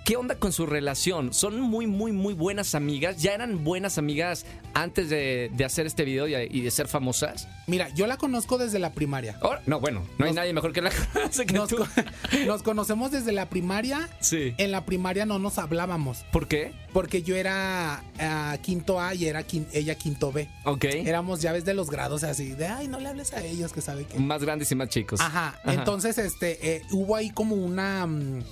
¿Qué 0.04 0.18
onda 0.18 0.36
con 0.36 0.52
su 0.52 0.66
relación? 0.66 1.32
¿Son 1.32 1.62
muy, 1.62 1.86
muy, 1.86 2.12
muy 2.12 2.34
buenas 2.34 2.74
amigas? 2.74 3.22
¿Ya 3.22 3.34
eran 3.36 3.64
buenas 3.64 4.00
amigas 4.00 4.48
antes 4.74 5.10
de, 5.12 5.52
de 5.54 5.64
hacer 5.64 5.86
este 5.86 6.04
video 6.04 6.28
y, 6.28 6.34
y 6.50 6.62
de 6.62 6.72
ser 6.72 6.88
famosas? 6.88 7.48
Mira, 7.68 7.88
yo 7.94 8.08
la 8.08 8.18
conozco 8.18 8.58
desde 8.58 8.80
la 8.80 8.94
primaria. 8.94 9.38
Ahora, 9.42 9.62
no, 9.68 9.80
bueno, 9.80 10.02
no 10.18 10.26
hay 10.26 10.34
nadie 10.34 10.54
mejor 10.54 10.74
que 10.74 10.82
la 10.82 10.90
que 11.48 11.54
Nos, 11.54 11.70
tú. 11.70 11.78
nos 12.48 12.64
conocemos 12.64 13.12
desde 13.12 13.32
la 13.32 13.48
primaria. 13.48 14.10
Sí. 14.22 14.56
En 14.58 14.72
la 14.72 14.81
primaria 14.86 15.26
no 15.26 15.40
nos 15.40 15.58
hablábamos. 15.58 16.26
¿Por 16.32 16.48
qué? 16.48 16.74
Porque 16.94 17.24
yo 17.24 17.36
era 17.36 18.04
ah, 18.20 18.58
quinto 18.62 19.00
A 19.00 19.14
y 19.14 19.26
era 19.26 19.46
ella 19.74 19.96
quinto 19.96 20.32
B. 20.32 20.50
Ok. 20.66 20.86
Éramos 20.86 21.42
llaves 21.42 21.66
de 21.66 21.74
los 21.74 21.90
grados 21.90 22.24
así, 22.24 22.50
de 22.54 22.68
ay, 22.68 22.88
no 22.88 23.00
le 23.00 23.10
hables 23.10 23.34
a 23.34 23.44
ellos, 23.44 23.74
que 23.74 23.82
sabe 23.82 24.06
qué. 24.06 24.20
Más 24.20 24.42
grandes 24.42 24.72
y 24.72 24.76
más 24.76 24.90
chicos. 24.90 25.20
Ajá. 25.20 25.60
Entonces, 25.66 26.18
este, 26.18 26.76
eh, 26.76 26.82
hubo 26.92 27.16
ahí 27.16 27.30
como 27.30 27.56
una. 27.56 28.06
mm, 28.08 28.44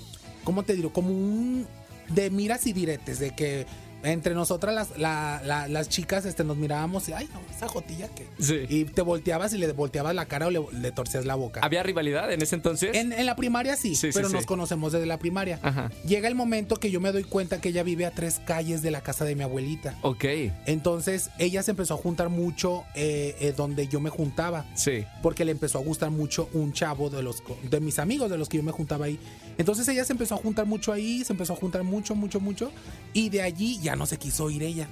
¿Cómo 0.44 0.64
te 0.64 0.76
digo? 0.76 0.92
Como 0.94 1.10
un. 1.10 1.68
De 2.10 2.32
miras 2.32 2.66
y 2.66 2.74
diretes, 2.74 3.20
de 3.20 3.36
que 3.36 3.68
entre 4.04 4.34
nosotras 4.34 4.74
las, 4.74 4.98
la- 4.98 5.42
la- 5.46 5.68
las 5.68 5.90
chicas 5.90 6.26
este, 6.26 6.44
nos 6.44 6.58
mirábamos 6.58 7.08
y, 7.10 7.14
ay, 7.14 7.28
no, 7.34 7.40
esa 7.56 7.68
jotilla 7.68 8.08
que. 8.10 8.28
Sí. 8.40 8.66
Y 8.70 8.86
te 8.86 9.02
volteabas 9.02 9.54
y 9.54 9.58
le 9.58 9.72
volteabas 9.74 10.16
la 10.16 10.26
cara 10.26 10.48
o 10.48 10.52
le, 10.52 10.62
le 10.74 10.92
torcías 10.92 11.26
la 11.26 11.36
boca. 11.36 11.60
¿Había 11.64 11.84
rivalidad 11.84 12.32
en 12.32 12.42
ese 12.42 12.56
entonces? 12.56 12.96
En, 12.96 13.12
en 13.14 13.26
la 13.26 13.36
primaria 13.36 13.76
sí, 13.76 13.96
Sí, 13.96 14.10
pero 14.14 14.30
sí. 14.30 14.36
nos 14.36 14.46
conocemos 14.46 14.92
desde 14.94 15.06
la 15.06 15.18
primaria. 15.20 15.60
Ajá. 15.62 15.92
Llega 16.06 16.28
el 16.28 16.36
momento 16.36 16.76
que 16.78 16.92
yo 16.92 17.02
me 17.02 17.12
doy 17.12 17.24
cuenta 17.24 17.60
que 17.62 17.70
ella 17.70 17.84
vive 17.84 18.06
a 18.06 18.12
tres 18.12 18.40
calles 18.46 18.82
de 18.82 18.92
la 18.92 19.02
casa 19.02 19.26
de 19.26 19.36
mi 19.36 19.44
abuelita. 19.44 19.96
Ok. 20.02 20.26
Entonces 20.66 21.30
ella 21.40 21.64
se 21.64 21.72
empezó 21.72 21.96
a 21.96 21.98
juntar 21.98 22.30
mucho 22.30 22.84
eh, 22.96 23.36
eh, 23.40 23.54
donde 23.56 23.88
yo 23.88 24.00
me 24.00 24.10
juntaba. 24.10 24.66
Sí. 24.76 25.06
Porque 25.22 25.46
le 25.46 25.52
empezó 25.52 25.78
a 25.80 25.82
gustar 25.82 26.12
mucho 26.12 26.50
un 26.54 26.74
chavo 26.74 27.10
de 27.10 27.24
los 27.24 27.42
de 27.70 27.80
mis 27.80 28.00
amigos 28.00 28.30
de 28.30 28.38
los 28.38 28.50
que 28.50 28.58
yo 28.58 28.64
me 28.64 28.72
juntaba 28.72 29.06
ahí. 29.06 29.20
Entonces 29.58 29.88
ella 29.88 30.06
se 30.06 30.14
empezó 30.14 30.36
a 30.36 30.38
juntar 30.38 30.66
mucho 30.66 30.94
ahí, 30.94 31.24
se 31.26 31.34
empezó 31.34 31.54
a 31.54 31.56
juntar 31.56 31.84
mucho, 31.84 32.16
mucho, 32.16 32.40
mucho. 32.40 32.72
Y 33.14 33.30
de 33.30 33.42
allí 33.42 33.80
ya 33.82 33.89
no 33.96 34.06
se 34.06 34.18
quiso 34.18 34.50
ir 34.50 34.64
ella. 34.64 34.88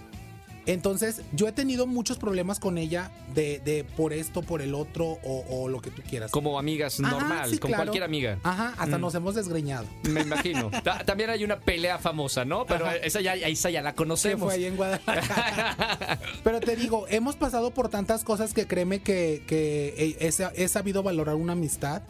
Entonces 0.66 1.22
yo 1.32 1.48
he 1.48 1.54
tenido 1.54 1.88
muchos 1.88 2.18
problemas 2.18 2.60
con 2.60 2.78
ella 2.78 3.10
de, 3.34 3.60
de 3.60 3.86
por 3.86 4.12
esto, 4.12 4.42
por 4.42 4.62
el 4.62 4.76
otro 4.76 5.06
o, 5.24 5.46
o 5.50 5.70
lo 5.70 5.80
que 5.80 5.92
tú 5.92 6.02
quieras. 6.02 6.30
Como 6.30 6.60
amigas, 6.60 7.00
Ajá, 7.00 7.10
normal, 7.10 7.50
sí, 7.50 7.58
con 7.58 7.70
claro. 7.70 7.84
cualquier 7.84 8.04
amiga. 8.04 8.38
Ajá, 8.44 8.74
hasta 8.78 8.98
Mm. 8.98 9.02
nos 9.02 9.16
hemos 9.16 9.36
desgreñado. 9.36 9.86
Me 10.04 10.24
imagino. 10.24 10.70
Ta- 10.84 11.06
También 11.06 11.30
hay 11.30 11.46
una 11.46 11.58
pelea 11.62 12.00
famosa, 12.00 12.44
¿no? 12.44 12.66
Pero 12.66 12.86
Ajá. 12.86 12.98
esa 12.98 13.22
ya, 13.22 13.36
esa 13.36 13.70
ya 13.70 13.82
la 13.82 13.96
conocemos. 13.96 14.44
fue 14.44 14.56
ahí 14.56 14.66
en 14.66 14.76
Guadalajara. 14.76 16.20
Pero 16.44 16.60
te 16.60 16.76
digo, 16.76 17.06
hemos 17.08 17.38
pasado 17.38 17.72
por 17.72 17.88
tantas 17.88 18.26
cosas 18.26 18.54
que 18.54 18.68
créeme 18.68 19.00
que, 19.00 19.44
que 19.48 20.16
he, 20.20 20.28
he 20.28 20.32
sa- 20.34 20.52
he 20.54 20.68
sabido 20.68 21.02
valorar 21.02 21.36
una 21.36 21.54
amistad. 21.54 22.02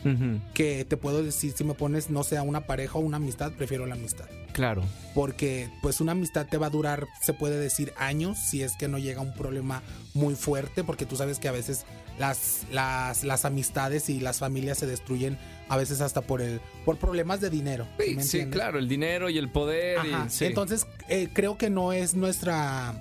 Que 0.55 0.83
te 0.83 0.97
puedo 0.97 1.21
decir, 1.21 1.53
si 1.55 1.63
me 1.63 1.75
pones, 1.75 2.09
no 2.09 2.23
sé, 2.23 2.37
a 2.37 2.41
una 2.41 2.61
pareja 2.65 2.97
o 2.97 3.01
una 3.01 3.17
amistad, 3.17 3.51
prefiero 3.51 3.85
la 3.85 3.93
amistad. 3.93 4.25
Claro. 4.57 4.83
Porque 5.13 5.69
pues 5.83 6.01
una 6.01 6.13
amistad 6.13 6.47
te 6.47 6.57
va 6.57 6.65
a 6.65 6.69
durar, 6.71 7.07
se 7.21 7.33
puede 7.33 7.59
decir, 7.59 7.93
años, 7.95 8.39
si 8.39 8.63
es 8.63 8.75
que 8.75 8.87
no 8.87 8.97
llega 8.97 9.21
un 9.21 9.31
problema 9.33 9.83
muy 10.15 10.33
fuerte, 10.33 10.83
porque 10.83 11.05
tú 11.05 11.15
sabes 11.15 11.37
que 11.37 11.47
a 11.47 11.51
veces 11.51 11.85
las, 12.17 12.63
las, 12.71 13.23
las 13.23 13.45
amistades 13.45 14.09
y 14.09 14.19
las 14.19 14.39
familias 14.39 14.79
se 14.79 14.87
destruyen 14.87 15.37
a 15.69 15.77
veces 15.77 16.01
hasta 16.01 16.21
por 16.21 16.41
el 16.41 16.59
por 16.85 16.97
problemas 16.97 17.39
de 17.39 17.51
dinero. 17.51 17.87
Sí, 17.99 18.15
¿me 18.15 18.23
sí, 18.23 18.45
claro, 18.47 18.79
el 18.79 18.89
dinero 18.89 19.29
y 19.29 19.37
el 19.37 19.49
poder. 19.49 19.99
y- 20.03 20.29
sí. 20.31 20.45
Entonces, 20.45 20.87
eh, 21.07 21.29
creo 21.31 21.55
que 21.59 21.69
no 21.69 21.93
es 21.93 22.15
nuestra 22.15 22.95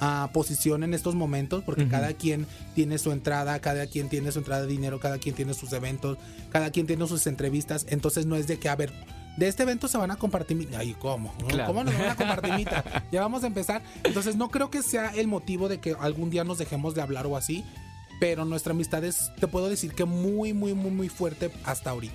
ah, 0.00 0.30
posición 0.32 0.82
en 0.82 0.92
estos 0.92 1.14
momentos, 1.14 1.62
porque 1.62 1.86
cada 1.86 2.14
quien 2.14 2.48
tiene 2.74 2.98
su 2.98 3.12
entrada, 3.12 3.60
cada 3.60 3.86
quien 3.86 4.08
tiene 4.08 4.32
su 4.32 4.40
entrada 4.40 4.62
de 4.62 4.68
dinero, 4.68 4.98
cada 4.98 5.18
quien 5.18 5.36
tiene 5.36 5.54
sus 5.54 5.72
eventos, 5.72 6.18
cada 6.50 6.70
quien 6.72 6.88
tiene 6.88 7.06
sus 7.06 7.28
entrevistas. 7.28 7.86
Entonces, 7.90 8.26
no 8.26 8.34
es 8.34 8.48
de 8.48 8.58
que, 8.58 8.68
a 8.68 8.74
ver, 8.74 8.92
de 9.36 9.48
este 9.48 9.62
evento 9.64 9.88
se 9.88 9.98
van 9.98 10.10
a 10.10 10.16
compartir. 10.16 10.68
Ay, 10.76 10.94
¿cómo? 10.98 11.32
Claro. 11.48 11.68
¿Cómo 11.68 11.84
nos 11.84 11.96
van 11.98 12.10
a 12.10 12.16
compartir 12.16 12.52
mitad? 12.54 12.84
Ya 13.12 13.20
vamos 13.20 13.44
a 13.44 13.46
empezar. 13.46 13.82
Entonces, 14.04 14.36
no 14.36 14.48
creo 14.48 14.70
que 14.70 14.82
sea 14.82 15.12
el 15.14 15.26
motivo 15.28 15.68
de 15.68 15.78
que 15.80 15.94
algún 16.00 16.30
día 16.30 16.44
nos 16.44 16.58
dejemos 16.58 16.94
de 16.94 17.02
hablar 17.02 17.26
o 17.26 17.36
así. 17.36 17.64
Pero 18.18 18.44
nuestra 18.46 18.72
amistad 18.72 19.04
es, 19.04 19.30
te 19.38 19.46
puedo 19.46 19.68
decir 19.68 19.92
que 19.92 20.06
muy, 20.06 20.54
muy, 20.54 20.72
muy, 20.72 20.90
muy 20.90 21.08
fuerte 21.10 21.50
hasta 21.64 21.90
ahorita. 21.90 22.14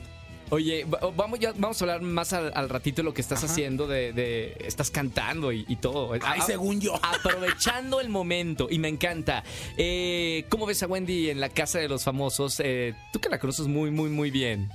Oye, 0.50 0.84
va- 0.84 1.00
vamos, 1.16 1.40
ya, 1.40 1.54
vamos 1.56 1.80
a 1.82 1.86
hablar 1.86 2.02
más 2.02 2.34
al, 2.34 2.52
al 2.56 2.68
ratito 2.68 2.98
de 2.98 3.04
lo 3.04 3.14
que 3.14 3.22
estás 3.22 3.42
Ajá. 3.44 3.54
haciendo, 3.54 3.88
de, 3.88 4.12
de- 4.12 4.58
estás 4.66 4.92
cantando 4.92 5.54
y, 5.54 5.64
y 5.70 5.76
todo. 5.78 6.12
Ay, 6.14 6.40
A- 6.42 6.46
según 6.46 6.82
yo. 6.82 6.96
Aprovechando 7.04 8.02
el 8.02 8.10
momento, 8.10 8.68
y 8.70 8.78
me 8.80 8.90
encanta. 8.90 9.44
Eh, 9.78 10.46
¿Cómo 10.50 10.66
ves 10.66 10.84
a 10.84 10.88
Wendy 10.88 11.30
en 11.30 11.40
la 11.40 11.48
casa 11.50 11.80
de 11.80 11.88
los 11.88 12.04
famosos? 12.04 12.60
Eh, 12.60 12.96
tú 13.14 13.20
que 13.22 13.30
la 13.30 13.40
conoces 13.40 13.68
muy, 13.68 13.92
muy, 13.92 14.10
muy 14.10 14.30
bien. 14.30 14.70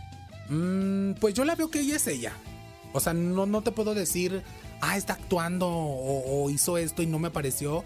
Mm, 0.49 1.12
pues 1.21 1.35
yo 1.35 1.45
la 1.45 1.55
veo 1.55 1.71
que 1.71 1.81
ella 1.81 1.97
es 1.97 2.07
ella. 2.07 2.33
O 2.93 3.00
sea, 3.00 3.12
no, 3.15 3.47
no 3.47 3.62
te 3.62 3.73
puedo 3.73 3.95
decir, 3.95 4.43
ah, 4.81 4.97
está 4.97 5.15
actuando 5.15 5.69
o, 5.69 6.45
o 6.45 6.50
hizo 6.50 6.79
esto 6.79 7.03
y 7.03 7.07
no 7.07 7.19
me 7.19 7.31
pareció. 7.31 7.85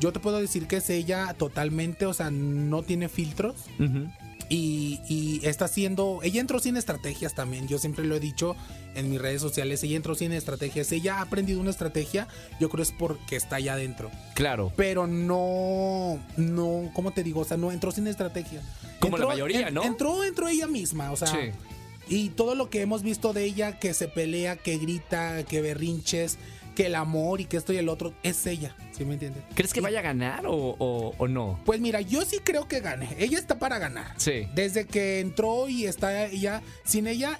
Yo 0.00 0.12
te 0.12 0.20
puedo 0.20 0.40
decir 0.40 0.66
que 0.66 0.76
es 0.76 0.90
ella 0.90 1.34
totalmente, 1.38 2.06
o 2.06 2.12
sea, 2.14 2.30
no 2.30 2.82
tiene 2.82 3.08
filtros. 3.08 3.54
Y, 4.48 5.00
y 5.08 5.40
está 5.46 5.64
haciendo, 5.64 6.20
ella 6.22 6.40
entró 6.40 6.58
sin 6.58 6.76
estrategias 6.76 7.34
también, 7.34 7.68
yo 7.68 7.78
siempre 7.78 8.04
lo 8.04 8.16
he 8.16 8.20
dicho 8.20 8.54
en 8.94 9.08
mis 9.08 9.18
redes 9.18 9.40
sociales, 9.40 9.82
ella 9.82 9.96
entró 9.96 10.14
sin 10.14 10.32
estrategias, 10.32 10.92
ella 10.92 11.18
ha 11.18 11.22
aprendido 11.22 11.58
una 11.58 11.70
estrategia, 11.70 12.28
yo 12.60 12.68
creo 12.68 12.82
es 12.82 12.92
porque 12.92 13.36
está 13.36 13.56
allá 13.56 13.74
adentro. 13.74 14.10
Claro. 14.34 14.70
Pero 14.76 15.06
no, 15.06 16.18
no, 16.36 16.90
¿cómo 16.92 17.12
te 17.12 17.22
digo? 17.22 17.40
O 17.40 17.44
sea, 17.44 17.56
no 17.56 17.72
entró 17.72 17.92
sin 17.92 18.06
estrategia. 18.08 18.60
Como 19.00 19.16
la 19.16 19.26
mayoría, 19.26 19.68
en- 19.68 19.74
¿no? 19.74 19.84
Entró, 19.84 20.22
entró 20.22 20.48
ella 20.48 20.66
misma, 20.66 21.12
o 21.12 21.16
sea, 21.16 21.28
Sí. 21.28 21.38
Y 22.08 22.30
todo 22.30 22.54
lo 22.54 22.68
que 22.70 22.80
hemos 22.82 23.02
visto 23.02 23.32
de 23.32 23.44
ella, 23.44 23.78
que 23.78 23.94
se 23.94 24.08
pelea, 24.08 24.56
que 24.56 24.78
grita, 24.78 25.42
que 25.44 25.60
berrinches, 25.60 26.38
que 26.74 26.86
el 26.86 26.94
amor 26.94 27.40
y 27.40 27.44
que 27.44 27.58
esto 27.58 27.72
y 27.72 27.76
el 27.76 27.88
otro, 27.90 28.14
es 28.22 28.46
ella, 28.46 28.74
¿sí 28.92 29.04
me 29.04 29.14
entiendes? 29.14 29.42
¿Crees 29.54 29.72
que 29.74 29.80
Y- 29.80 29.82
vaya 29.82 29.98
a 29.98 30.02
ganar 30.02 30.46
o, 30.46 30.54
o- 30.78 31.14
o 31.18 31.28
no? 31.28 31.60
Pues 31.66 31.80
mira, 31.80 32.00
yo 32.00 32.22
sí 32.24 32.38
creo 32.42 32.66
que 32.66 32.80
gane. 32.80 33.14
Ella 33.18 33.38
está 33.38 33.58
para 33.58 33.78
ganar. 33.78 34.14
Sí. 34.16 34.46
Desde 34.54 34.86
que 34.86 35.20
entró 35.20 35.68
y 35.68 35.84
está 35.84 36.24
ella, 36.26 36.62
sin 36.84 37.06
ella, 37.06 37.38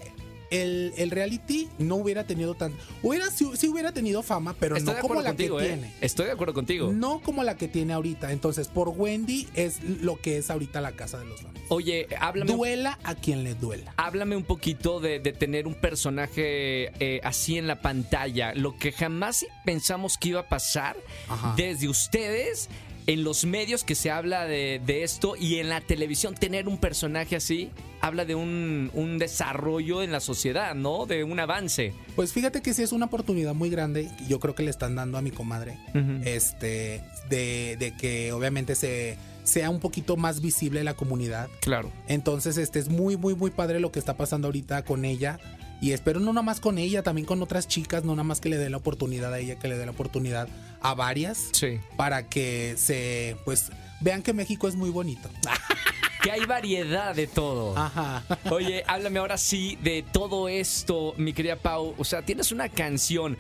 el, 0.53 0.93
el 0.97 1.11
reality 1.11 1.69
no 1.79 1.97
hubiera 1.97 2.25
tenido 2.25 2.55
tan. 2.55 2.73
Hubiera, 3.03 3.31
sí, 3.31 3.51
sí 3.55 3.69
hubiera 3.69 3.91
tenido 3.93 4.23
fama, 4.23 4.55
pero 4.61 4.77
Estoy 4.77 4.95
no 4.95 5.01
como 5.01 5.21
la 5.21 5.31
contigo, 5.31 5.59
que 5.59 5.65
¿eh? 5.65 5.69
tiene. 5.69 5.93
Estoy 6.01 6.27
de 6.27 6.33
acuerdo 6.33 6.55
contigo. 6.55 6.93
No 6.93 7.21
como 7.21 7.43
la 7.43 7.57
que 7.57 7.67
tiene 7.69 7.93
ahorita. 7.95 8.31
Entonces, 8.33 8.69
por 8.69 8.89
Wendy 8.91 9.49
es 9.55 9.83
lo 9.83 10.21
que 10.21 10.39
es 10.39 10.51
ahorita 10.51 10.81
la 10.81 10.93
casa 10.93 11.19
de 11.19 11.25
los 11.25 11.41
famosos. 11.41 11.63
Oye, 11.69 12.07
háblame, 12.21 12.53
Duela 12.53 12.99
a 13.03 13.15
quien 13.15 13.45
le 13.45 13.55
duela. 13.55 13.95
háblame 13.97 14.37
un 14.37 14.45
poquito 14.45 15.01
de, 15.01 15.21
de 15.21 15.33
tener 15.33 15.67
un 15.67 15.75
personaje 15.75 16.93
eh, 17.01 17.21
así 17.25 17.57
en 17.57 17.67
la 17.67 17.81
pantalla. 17.81 18.53
Lo 18.55 18.77
que 18.77 18.93
jamás 18.93 19.47
pensamos 19.65 20.19
que 20.19 20.31
iba 20.31 20.41
a 20.41 20.49
pasar 20.49 20.97
Ajá. 21.29 21.55
desde 21.57 21.89
ustedes. 21.89 22.69
En 23.07 23.25
los 23.25 23.45
medios 23.45 23.85
que 23.85 23.95
se 23.95 24.11
habla 24.11 24.45
de, 24.45 24.81
de 24.85 25.03
esto 25.03 25.35
y 25.37 25.57
en 25.57 25.69
la 25.69 25.81
televisión 25.81 26.35
tener 26.35 26.69
un 26.69 26.79
personaje 26.79 27.37
así 27.37 27.71
habla 28.01 28.25
de 28.25 28.35
un, 28.35 28.91
un 28.95 29.19
desarrollo 29.19 30.03
en 30.03 30.13
la 30.13 30.21
sociedad, 30.21 30.75
¿no? 30.75 31.07
De 31.07 31.25
un 31.25 31.39
avance. 31.39 31.95
Pues 32.17 32.33
fíjate 32.33 32.61
que 32.61 32.75
sí 32.75 32.83
es 32.83 32.93
una 32.93 33.07
oportunidad 33.07 33.55
muy 33.55 33.71
grande. 33.71 34.11
Yo 34.29 34.41
creo 34.41 34.55
que 34.55 34.65
le 34.65 34.71
están 34.71 34.97
dando 34.97 35.19
a 35.19 35.23
mi 35.23 35.31
comadre. 35.31 35.79
Este, 36.25 37.03
de, 37.29 37.77
de 37.79 37.95
que 37.97 38.33
obviamente 38.33 38.75
se 38.75 39.17
sea 39.45 39.71
un 39.71 39.81
poquito 39.81 40.17
más 40.17 40.41
visible 40.41 40.85
la 40.85 40.95
comunidad. 40.95 41.49
Claro. 41.61 41.91
Entonces, 42.09 42.59
este 42.59 42.79
es 42.79 42.89
muy, 42.89 43.17
muy, 43.17 43.35
muy 43.35 43.51
padre 43.51 43.81
lo 43.81 43.91
que 43.91 43.99
está 43.99 44.17
pasando 44.17 44.49
ahorita 44.49 44.85
con 44.85 45.05
ella. 45.05 45.39
Y 45.81 45.91
espero 45.91 46.21
no 46.21 46.33
nada 46.33 46.45
más 46.45 46.61
con 46.61 46.79
ella, 46.79 47.03
también 47.03 47.27
con 47.27 47.43
otras 47.43 47.67
chicas, 47.67 48.05
no 48.05 48.13
nada 48.13 48.23
más 48.23 48.41
que 48.41 48.49
le 48.49 48.57
dé 48.57 48.71
la 48.71 48.77
oportunidad 48.77 49.35
a 49.35 49.41
ella, 49.41 49.59
que 49.59 49.67
le 49.67 49.77
dé 49.77 49.85
la 49.85 49.91
oportunidad 49.91 50.49
a 50.83 50.95
varias. 50.95 51.51
Sí. 51.53 51.81
Para 51.97 52.29
que 52.29 52.75
se, 52.77 53.37
pues, 53.45 53.71
vean 54.01 54.23
que 54.23 54.33
México 54.33 54.69
es 54.69 54.75
muy 54.75 54.91
bonito. 54.91 55.29
Que 56.23 56.31
hay 56.31 56.45
variedad 56.45 57.17
de 57.17 57.27
todo. 57.27 57.77
Ajá. 57.77 58.23
Oye, 58.49 58.85
háblame 58.87 59.19
ahora 59.19 59.37
sí 59.37 59.77
de 59.83 60.05
todo 60.05 60.49
esto, 60.49 61.15
mi 61.17 61.33
querida 61.33 61.57
Pau. 61.57 61.97
O 61.99 62.05
sea, 62.05 62.23
tienes 62.23 62.53
una 62.53 62.69
canción. 62.69 63.37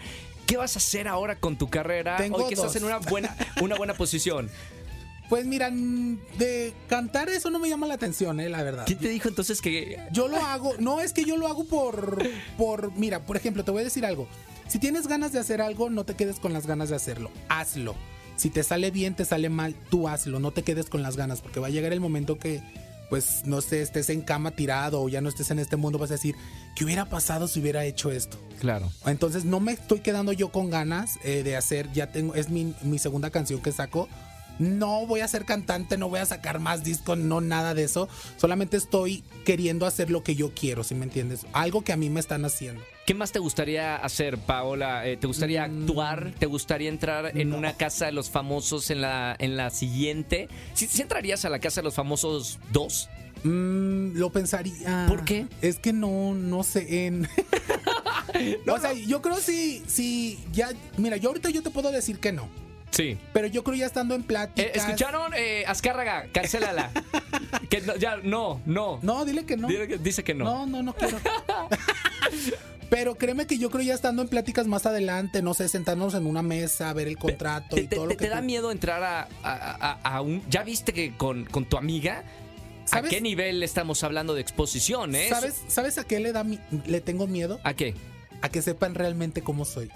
¿Qué 0.48 0.56
vas 0.56 0.74
a 0.74 0.78
hacer 0.80 1.06
ahora 1.06 1.36
con 1.36 1.56
tu 1.56 1.70
carrera? 1.70 2.16
Tengo 2.16 2.38
Hoy 2.38 2.48
que 2.48 2.54
estás 2.54 2.74
en 2.74 2.82
una 2.82 2.98
buena, 2.98 3.36
una 3.60 3.76
buena 3.76 3.94
posición. 3.94 4.50
Pues 5.28 5.46
miran, 5.46 6.20
de 6.38 6.74
cantar 6.88 7.28
eso 7.28 7.50
no 7.50 7.58
me 7.58 7.68
llama 7.68 7.86
la 7.86 7.94
atención, 7.94 8.40
eh, 8.40 8.48
la 8.48 8.64
verdad. 8.64 8.84
¿Quién 8.84 8.98
te 8.98 9.08
dijo 9.08 9.28
entonces 9.28 9.62
que 9.62 9.98
Yo 10.10 10.26
lo 10.26 10.36
hago, 10.38 10.74
no 10.78 11.00
es 11.00 11.12
que 11.12 11.24
yo 11.24 11.36
lo 11.36 11.46
hago 11.46 11.64
por, 11.64 12.20
por, 12.58 12.92
mira, 12.96 13.24
por 13.24 13.36
ejemplo, 13.36 13.64
te 13.64 13.70
voy 13.70 13.82
a 13.82 13.84
decir 13.84 14.04
algo. 14.04 14.26
Si 14.72 14.78
tienes 14.78 15.06
ganas 15.06 15.32
de 15.32 15.38
hacer 15.38 15.60
algo, 15.60 15.90
no 15.90 16.04
te 16.04 16.14
quedes 16.14 16.40
con 16.40 16.54
las 16.54 16.66
ganas 16.66 16.88
de 16.88 16.96
hacerlo. 16.96 17.30
Hazlo. 17.50 17.94
Si 18.36 18.48
te 18.48 18.62
sale 18.62 18.90
bien, 18.90 19.14
te 19.14 19.26
sale 19.26 19.50
mal, 19.50 19.74
tú 19.90 20.08
hazlo. 20.08 20.40
No 20.40 20.50
te 20.50 20.62
quedes 20.62 20.88
con 20.88 21.02
las 21.02 21.14
ganas, 21.14 21.42
porque 21.42 21.60
va 21.60 21.66
a 21.66 21.70
llegar 21.70 21.92
el 21.92 22.00
momento 22.00 22.38
que, 22.38 22.62
pues, 23.10 23.42
no 23.44 23.60
sé, 23.60 23.82
estés 23.82 24.08
en 24.08 24.22
cama 24.22 24.52
tirado 24.52 25.02
o 25.02 25.10
ya 25.10 25.20
no 25.20 25.28
estés 25.28 25.50
en 25.50 25.58
este 25.58 25.76
mundo, 25.76 25.98
vas 25.98 26.10
a 26.10 26.14
decir, 26.14 26.36
¿qué 26.74 26.86
hubiera 26.86 27.04
pasado 27.04 27.48
si 27.48 27.60
hubiera 27.60 27.84
hecho 27.84 28.10
esto? 28.10 28.38
Claro. 28.60 28.90
Entonces 29.04 29.44
no 29.44 29.60
me 29.60 29.72
estoy 29.72 30.00
quedando 30.00 30.32
yo 30.32 30.50
con 30.50 30.70
ganas 30.70 31.18
eh, 31.22 31.42
de 31.42 31.54
hacer, 31.54 31.92
ya 31.92 32.06
tengo, 32.10 32.34
es 32.34 32.48
mi, 32.48 32.74
mi 32.80 32.98
segunda 32.98 33.28
canción 33.28 33.60
que 33.60 33.72
saco. 33.72 34.08
No 34.62 35.06
voy 35.06 35.20
a 35.20 35.28
ser 35.28 35.44
cantante, 35.44 35.98
no 35.98 36.08
voy 36.08 36.20
a 36.20 36.26
sacar 36.26 36.60
más 36.60 36.84
discos, 36.84 37.18
no 37.18 37.40
nada 37.40 37.74
de 37.74 37.84
eso. 37.84 38.08
Solamente 38.36 38.76
estoy 38.76 39.24
queriendo 39.44 39.86
hacer 39.86 40.10
lo 40.10 40.22
que 40.22 40.34
yo 40.36 40.52
quiero, 40.54 40.84
si 40.84 40.94
me 40.94 41.04
entiendes? 41.04 41.46
Algo 41.52 41.82
que 41.82 41.92
a 41.92 41.96
mí 41.96 42.08
me 42.10 42.20
están 42.20 42.44
haciendo. 42.44 42.82
¿Qué 43.06 43.14
más 43.14 43.32
te 43.32 43.40
gustaría 43.40 43.96
hacer, 43.96 44.38
Paola? 44.38 45.06
Eh, 45.06 45.16
¿Te 45.16 45.26
gustaría 45.26 45.64
actuar? 45.64 46.32
¿Te 46.38 46.46
gustaría 46.46 46.88
entrar 46.88 47.36
en 47.36 47.48
Mm. 47.48 47.50
no. 47.50 47.58
una 47.58 47.72
casa 47.76 48.06
de 48.06 48.12
los 48.12 48.30
famosos 48.30 48.90
en 48.90 49.00
la, 49.00 49.34
en 49.38 49.56
la 49.56 49.70
siguiente? 49.70 50.48
¿Sí, 50.74 50.86
sí 50.86 51.02
entrarías 51.02 51.44
a 51.44 51.48
la 51.50 51.58
casa 51.58 51.80
de 51.80 51.86
los 51.86 51.94
famosos 51.94 52.60
dos? 52.72 53.08
Mm, 53.42 54.16
lo 54.16 54.30
pensaría. 54.30 55.06
¿Por 55.08 55.24
qué? 55.24 55.46
Es 55.62 55.80
que 55.80 55.92
no, 55.92 56.32
no 56.34 56.62
sé. 56.62 57.06
En... 57.06 57.28
o 58.68 58.78
sea, 58.78 58.92
yo 58.92 59.20
creo 59.20 59.36
si, 59.38 59.82
si 59.88 60.38
ya. 60.52 60.70
Mira, 60.96 61.16
yo 61.16 61.30
ahorita 61.30 61.50
yo 61.50 61.62
te 61.62 61.70
puedo 61.70 61.90
decir 61.90 62.18
que 62.20 62.30
no. 62.32 62.48
Sí. 62.92 63.18
Pero 63.32 63.46
yo 63.48 63.64
creo 63.64 63.74
ya 63.76 63.86
estando 63.86 64.14
en 64.14 64.22
pláticas. 64.22 64.66
Eh, 64.66 64.78
¿Escucharon? 64.78 65.32
Eh, 65.34 65.64
Azcárraga, 65.66 66.26
cancélala. 66.32 66.90
que 67.70 67.80
no, 67.80 67.96
ya, 67.96 68.18
no, 68.18 68.60
no. 68.66 68.98
No, 69.02 69.24
dile 69.24 69.44
que 69.44 69.56
no. 69.56 69.66
Dile 69.66 69.88
que- 69.88 69.98
Dice 69.98 70.22
que 70.22 70.34
no. 70.34 70.44
No, 70.44 70.66
no, 70.66 70.82
no 70.82 70.94
quiero. 70.94 71.18
Pero 72.90 73.14
créeme 73.14 73.46
que 73.46 73.56
yo 73.56 73.70
creo 73.70 73.82
ya 73.82 73.94
estando 73.94 74.20
en 74.20 74.28
pláticas 74.28 74.66
más 74.66 74.84
adelante, 74.84 75.40
no 75.40 75.54
sé, 75.54 75.66
sentarnos 75.68 76.12
en 76.14 76.26
una 76.26 76.42
mesa, 76.42 76.92
ver 76.92 77.08
el 77.08 77.16
contrato 77.16 77.76
¿Te, 77.76 77.82
y 77.82 77.86
todo 77.86 78.02
te- 78.02 78.06
lo 78.14 78.16
que 78.18 78.24
te 78.26 78.28
da 78.28 78.40
tú- 78.40 78.44
miedo 78.44 78.70
entrar 78.70 79.02
a, 79.02 79.22
a- 79.42 79.98
a- 80.02 80.16
a 80.16 80.20
un... 80.20 80.42
¿Ya 80.50 80.62
viste 80.62 80.92
que 80.92 81.16
con, 81.16 81.46
con 81.46 81.64
tu 81.64 81.78
amiga? 81.78 82.22
¿A 82.84 82.88
¿Sabes? 82.88 83.10
qué 83.10 83.22
nivel 83.22 83.62
estamos 83.62 84.04
hablando 84.04 84.34
de 84.34 84.42
exposición, 84.42 85.14
eh? 85.14 85.28
¿Sabes, 85.30 85.62
¿Sabes 85.68 85.96
a 85.96 86.04
qué 86.04 86.20
le 86.20 86.32
da 86.32 86.44
mi- 86.44 86.58
le 86.84 87.00
tengo 87.00 87.26
miedo? 87.26 87.60
¿A 87.64 87.72
qué? 87.72 87.94
A 88.42 88.50
que 88.50 88.60
sepan 88.60 88.94
realmente 88.94 89.40
cómo 89.40 89.64
soy. 89.64 89.90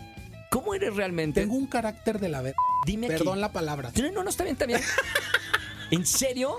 ¿Cómo 0.60 0.75
eres 0.75 0.96
realmente? 0.96 1.40
Tengo 1.42 1.54
un 1.54 1.66
carácter 1.66 2.18
de 2.18 2.28
la 2.30 2.40
ver. 2.40 2.54
Dime 2.86 3.08
Perdón 3.08 3.34
aquí. 3.34 3.40
la 3.40 3.52
palabra. 3.52 3.92
No, 4.00 4.10
no, 4.10 4.25
no, 4.25 4.30
está 4.30 4.44
bien, 4.44 4.54
está 4.54 4.64
bien. 4.66 4.80
¿En 5.90 6.06
serio? 6.06 6.56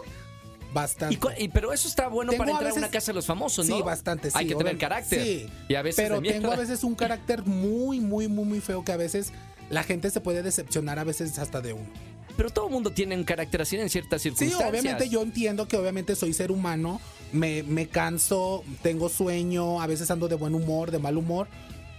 Bastante. 0.73 1.15
Y 1.15 1.17
cu- 1.17 1.29
y- 1.37 1.47
pero 1.47 1.73
eso 1.73 1.87
está 1.87 2.07
bueno 2.07 2.31
Tengo 2.31 2.41
para 2.43 2.51
a 2.51 2.53
entrar 2.53 2.65
a 2.67 2.73
veces- 2.75 2.83
una 2.83 2.91
casa 2.91 3.11
de 3.11 3.15
los 3.15 3.25
famosos, 3.25 3.67
¿no? 3.67 3.77
Sí, 3.77 3.81
bastante, 3.81 4.29
sí. 4.29 4.37
Hay 4.37 4.47
que 4.47 4.55
tener 4.55 4.77
carácter. 4.77 5.23
Sí. 5.23 5.49
Y 5.67 5.75
a 5.75 5.81
veces 5.81 6.03
Pero 6.05 6.21
tengo 6.21 6.51
a 6.51 6.55
veces 6.55 6.83
un 6.83 6.93
carácter 6.95 7.43
muy, 7.45 7.99
muy, 7.99 8.27
muy, 8.27 8.45
muy 8.45 8.59
feo 8.61 8.83
que 8.83 8.91
a 8.91 8.97
veces 8.97 9.31
la 9.69 9.83
gente 9.83 10.09
se 10.11 10.21
puede 10.21 10.43
decepcionar 10.43 10.99
a 10.99 11.03
veces 11.03 11.39
hasta 11.39 11.61
de 11.61 11.73
uno. 11.73 11.87
Pero 12.35 12.51
todo 12.51 12.69
mundo 12.69 12.91
tiene 12.91 13.15
un 13.15 13.23
carácter 13.23 13.63
así 13.63 13.77
en 13.77 13.89
ciertas 13.89 14.21
Sí, 14.21 14.29
circunstancias. 14.29 14.69
obviamente 14.69 15.09
yo 15.09 15.23
entiendo 15.23 15.67
que 15.67 15.75
obviamente 15.75 16.15
soy 16.15 16.33
ser 16.33 16.51
humano, 16.51 17.01
me, 17.31 17.63
me 17.63 17.87
canso, 17.87 18.63
tengo 18.83 19.09
sueño, 19.09 19.81
a 19.81 19.87
veces 19.87 20.11
ando 20.11 20.27
de 20.27 20.35
buen 20.35 20.53
humor, 20.53 20.91
de 20.91 20.99
mal 20.99 21.17
humor, 21.17 21.47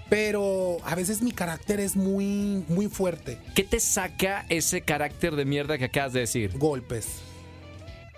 pero 0.08 0.78
a 0.84 0.94
veces 0.94 1.22
mi 1.22 1.32
carácter 1.32 1.80
es 1.80 1.96
muy, 1.96 2.64
muy 2.68 2.86
fuerte. 2.88 3.38
¿Qué 3.54 3.64
te 3.64 3.80
saca 3.80 4.46
ese 4.48 4.80
carácter 4.82 5.36
de 5.36 5.44
mierda 5.44 5.78
que 5.78 5.84
acabas 5.86 6.12
de 6.12 6.20
decir? 6.20 6.56
Golpes. 6.58 7.06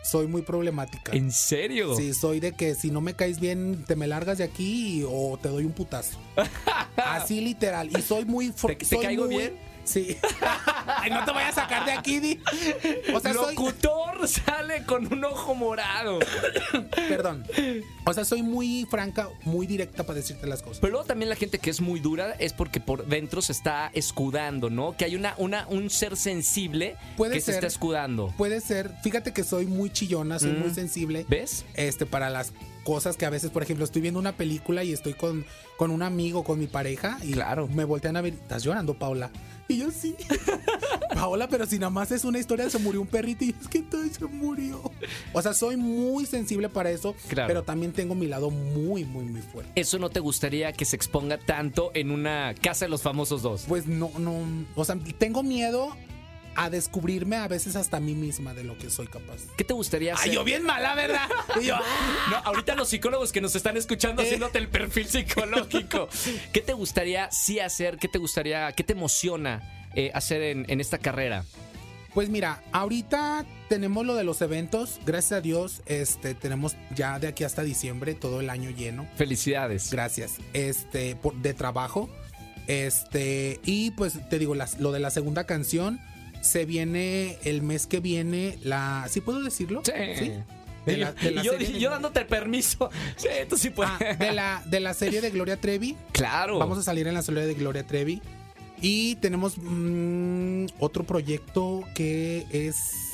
Soy 0.03 0.27
muy 0.27 0.43
problemática. 0.43 1.13
¿En 1.13 1.31
serio? 1.31 1.95
Sí, 1.95 2.15
soy 2.15 2.41
de 2.41 2.53
que 2.53 2.75
si 2.75 2.91
no 2.91 3.01
me 3.03 3.15
caes 3.15 3.39
bien, 3.39 3.85
te 3.87 3.97
me 3.97 4.07
largas 4.07 4.39
de 4.39 4.45
aquí 4.45 5.05
o 5.07 5.39
te 5.41 5.49
doy 5.51 5.65
un 5.65 5.73
putazo. 5.73 6.19
Así 6.97 7.41
literal. 7.41 7.91
Y 7.97 8.01
soy 8.01 8.25
muy... 8.25 8.51
¿Te- 8.51 8.77
te 8.77 8.99
caigo 8.99 9.27
muy- 9.27 9.37
bien? 9.37 9.70
Sí. 9.91 10.17
Ay, 10.87 11.11
no 11.11 11.25
te 11.25 11.33
voy 11.33 11.43
a 11.43 11.53
sacar 11.53 11.85
de 11.85 11.93
aquí, 11.93 12.21
Di. 12.21 12.41
O 13.13 13.21
sea, 13.21 13.35
soy... 13.35 13.55
Locutor 13.55 14.29
sale 14.29 14.85
con 14.85 15.13
un 15.13 15.25
ojo 15.25 15.55
morado. 15.55 16.19
Perdón. 17.09 17.45
O 18.05 18.13
sea, 18.15 18.25
soy 18.25 18.43
muy 18.43 18.87
franca, 18.91 19.29
muy 19.45 19.67
directa 19.67 20.05
para 20.05 20.17
decirte 20.17 20.47
las 20.47 20.63
cosas. 20.63 20.79
Pero 20.81 20.93
luego 20.93 21.07
también 21.07 21.29
la 21.29 21.37
gente 21.37 21.59
que 21.59 21.71
es 21.71 21.81
muy 21.81 22.01
dura 22.01 22.33
es 22.39 22.53
porque 22.53 22.81
por 22.81 23.07
dentro 23.07 23.43
se 23.43 23.53
está 23.53 23.91
escudando, 23.95 24.71
¿no? 24.71 24.97
Que 24.97 25.05
hay 25.05 25.17
una, 25.17 25.35
una, 25.39 25.67
un 25.69 25.91
ser 25.91 26.17
sensible 26.17 26.97
Puede 27.17 27.35
que 27.35 27.41
se 27.41 27.53
está 27.53 27.67
escudando. 27.67 28.33
Puede 28.37 28.61
ser, 28.61 28.93
fíjate 29.03 29.33
que 29.33 29.45
soy 29.45 29.67
muy 29.67 29.91
chillona, 29.91 30.39
soy 30.39 30.53
Mm. 30.53 30.59
muy 30.61 30.71
sensible. 30.75 31.27
¿Ves? 31.29 31.65
Este, 31.75 32.07
para 32.07 32.31
las 32.31 32.53
cosas 32.85 33.17
que 33.17 33.27
a 33.27 33.31
veces, 33.31 33.51
por 33.51 33.63
ejemplo, 33.63 33.85
estoy 33.85 34.03
viendo 34.03 34.19
una 34.21 34.37
película 34.37 34.85
y 34.85 34.93
estoy 34.93 35.15
con, 35.15 35.45
con 35.77 35.91
un 35.91 36.03
amigo, 36.03 36.45
con 36.45 36.59
mi 36.59 36.67
pareja, 36.67 37.19
y 37.23 37.33
Claro. 37.33 37.69
me 37.69 37.85
voltean 37.85 38.17
a 38.17 38.21
ver, 38.21 38.35
¿estás 38.35 38.63
llorando, 38.63 38.95
Paula? 38.95 39.31
Y 39.69 39.79
yo 39.79 39.91
sí. 39.93 40.17
Paola, 41.15 41.49
pero 41.49 41.67
si 41.67 41.79
nada 41.79 41.91
más 41.91 42.11
es 42.13 42.25
una 42.25 42.39
historia, 42.39 42.69
se 42.71 42.79
murió 42.79 43.01
un 43.01 43.07
perrito 43.07 43.45
y 43.45 43.55
es 43.61 43.69
que 43.69 43.83
todo 43.83 44.03
se 44.09 44.25
murió. 44.27 44.91
O 45.33 45.43
sea, 45.43 45.55
soy 45.55 45.77
muy 45.77 46.27
sensible 46.27 46.69
para 46.69 46.91
eso, 46.91 47.15
Claro. 47.29 47.49
pero 47.49 47.63
también 47.63 47.93
tengo 47.93 48.15
mi 48.15 48.27
lado 48.27 48.51
muy, 48.51 49.05
muy, 49.05 49.25
muy 49.25 49.43
fuerte. 49.43 49.71
¿Eso 49.81 49.99
no 49.99 50.11
te 50.11 50.21
gustaría 50.21 50.73
que 50.73 50.85
se 50.85 50.97
exponga 50.97 51.39
tanto 51.39 51.91
en 51.95 52.11
una 52.11 52.55
casa 52.61 52.85
de 52.85 52.89
los 52.91 53.03
famosos 53.03 53.43
dos? 53.43 53.65
Pues 53.69 53.87
no, 53.87 54.11
no, 54.19 54.35
o 54.75 54.85
sea, 54.85 54.97
tengo 55.19 55.43
miedo 55.43 55.97
a 56.63 56.69
descubrirme 56.69 57.37
a 57.37 57.49
veces 57.49 57.75
hasta 57.75 57.97
a 57.97 58.01
mí 58.01 58.15
misma 58.15 58.53
de 58.53 58.65
lo 58.65 58.77
que 58.77 58.91
soy 58.91 59.07
capaz. 59.07 59.39
¿Qué 59.57 59.65
te 59.65 59.73
gustaría 59.73 60.13
hacer? 60.13 60.29
Ay, 60.29 60.35
yo 60.35 60.45
bien 60.45 60.63
mala, 60.63 60.95
¿verdad? 60.95 61.27
Y 61.61 61.65
yo, 61.65 61.77
No, 62.31 62.37
ahorita 62.45 62.75
los 62.75 62.89
psicólogos 62.91 63.33
que 63.33 63.41
nos 63.41 63.57
están 63.57 63.79
escuchando 63.79 64.21
Eh. 64.21 64.27
haciéndote 64.27 64.59
el 64.59 64.69
perfil 64.69 65.07
psicológico. 65.09 66.09
¿Qué 66.53 66.61
te 66.61 66.75
gustaría 66.75 67.31
sí 67.31 67.61
hacer? 67.61 67.97
¿Qué 67.97 68.09
te 68.09 68.19
gustaría, 68.19 68.71
qué 68.73 68.85
te 68.85 68.93
emociona 68.93 69.89
eh, 69.95 70.11
hacer 70.13 70.43
en, 70.43 70.67
en 70.69 70.81
esta 70.83 70.99
carrera? 70.99 71.45
Pues 72.13 72.29
mira, 72.29 72.63
ahorita 72.73 73.47
tenemos 73.71 74.05
lo 74.05 74.15
de 74.17 74.25
los 74.25 74.43
eventos. 74.43 75.01
Gracias 75.07 75.39
a 75.39 75.41
Dios, 75.41 75.81
este, 75.87 76.35
tenemos 76.35 76.77
ya 76.95 77.19
de 77.21 77.29
aquí 77.29 77.45
hasta 77.45 77.63
diciembre 77.63 78.15
todo 78.15 78.41
el 78.41 78.51
año 78.51 78.69
lleno. 78.69 79.09
Felicidades. 79.17 79.91
Gracias. 79.91 80.33
Este, 80.53 81.17
por- 81.17 81.37
de 81.37 81.55
trabajo. 81.55 82.11
Este, 82.67 83.61
y 83.65 83.93
pues 83.93 84.19
te 84.29 84.39
digo, 84.39 84.55
las- 84.55 84.79
lo 84.79 84.93
de 84.93 85.01
la 85.01 85.11
segunda 85.11 85.45
canción 85.45 86.01
se 86.41 86.65
viene 86.65 87.39
el 87.45 87.63
mes 87.63 87.87
que 87.87 88.01
viene. 88.01 88.59
La, 88.63 89.07
¿sí 89.09 89.21
puedo 89.21 89.43
decirlo? 89.43 89.83
Sí. 89.85 89.93
De 90.87 90.97
la, 90.97 91.13
de 91.13 91.31
la 91.31 91.43
y 91.43 91.45
yo, 91.45 91.53
serie 91.53 91.89
dándote 91.89 92.25
permiso. 92.25 92.91
Sí, 93.17 93.29
tú 93.49 93.57
sí 93.57 93.71
puedes. 93.71 93.93
Ah, 93.93 94.17
de 94.19 94.33
la, 94.33 94.63
de 94.65 94.81
la 94.81 94.95
serie 94.95 95.21
de 95.21 95.31
Gloria 95.31 95.59
Trevi. 95.59 95.97
Claro. 96.13 96.59
Vamos 96.59 96.79
a 96.79 96.83
salir 96.83 97.07
en 97.07 97.15
la 97.15 97.23
serie 97.23 97.47
de 97.47 97.55
Gloria 97.55 97.87
Trevi. 97.87 98.23
Y 98.81 99.17
tenemos 99.17 99.59
mm, 99.59 100.67
otro 100.79 101.05
proyecto 101.05 101.85
que 101.95 102.47
es 102.51 103.10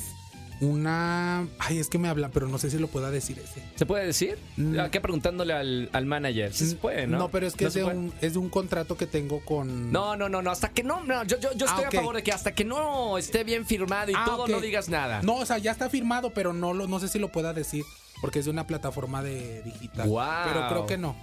una. 0.60 1.46
Ay, 1.58 1.78
es 1.78 1.88
que 1.88 1.98
me 1.98 2.08
hablan, 2.08 2.30
pero 2.32 2.48
no 2.48 2.58
sé 2.58 2.70
si 2.70 2.78
lo 2.78 2.88
pueda 2.88 3.10
decir 3.10 3.38
ese. 3.38 3.62
¿Se 3.74 3.86
puede 3.86 4.06
decir? 4.06 4.38
Mm. 4.56 4.78
Acá 4.80 5.00
preguntándole 5.00 5.52
al, 5.52 5.90
al 5.92 6.06
manager. 6.06 6.52
Sí 6.52 6.66
se 6.68 6.76
puede, 6.76 7.06
¿no? 7.06 7.30
pero 7.30 7.46
es 7.46 7.54
que 7.54 7.64
¿No 7.64 7.68
es, 7.68 7.74
de 7.74 7.84
un, 7.84 8.12
es 8.20 8.32
de 8.34 8.38
un 8.38 8.48
contrato 8.48 8.96
que 8.96 9.06
tengo 9.06 9.44
con. 9.44 9.92
No, 9.92 10.16
no, 10.16 10.28
no, 10.28 10.42
no, 10.42 10.50
hasta 10.50 10.70
que 10.70 10.82
no, 10.82 11.04
no, 11.04 11.24
yo, 11.24 11.38
yo, 11.38 11.52
yo 11.54 11.66
Ah, 11.68 11.70
estoy 11.70 11.84
a 11.84 11.90
favor 11.90 12.16
de 12.16 12.22
que 12.22 12.32
hasta 12.32 12.54
que 12.54 12.64
no 12.64 13.18
esté 13.18 13.44
bien 13.44 13.66
firmado 13.66 14.10
y 14.10 14.14
Ah, 14.16 14.24
todo, 14.26 14.48
no 14.48 14.60
digas 14.60 14.88
nada. 14.88 15.22
No, 15.22 15.36
o 15.36 15.46
sea, 15.46 15.58
ya 15.58 15.72
está 15.72 15.90
firmado, 15.90 16.30
pero 16.30 16.52
no, 16.52 16.72
lo, 16.72 16.86
no 16.86 17.00
sé 17.00 17.08
si 17.08 17.18
lo 17.18 17.28
pueda 17.32 17.52
decir. 17.52 17.84
Porque 18.22 18.38
es 18.38 18.46
de 18.46 18.50
una 18.50 18.66
plataforma 18.66 19.22
de 19.22 19.62
digital. 19.62 20.08
Pero 20.46 20.68
creo 20.68 20.86
que 20.86 20.96
no. 20.96 21.14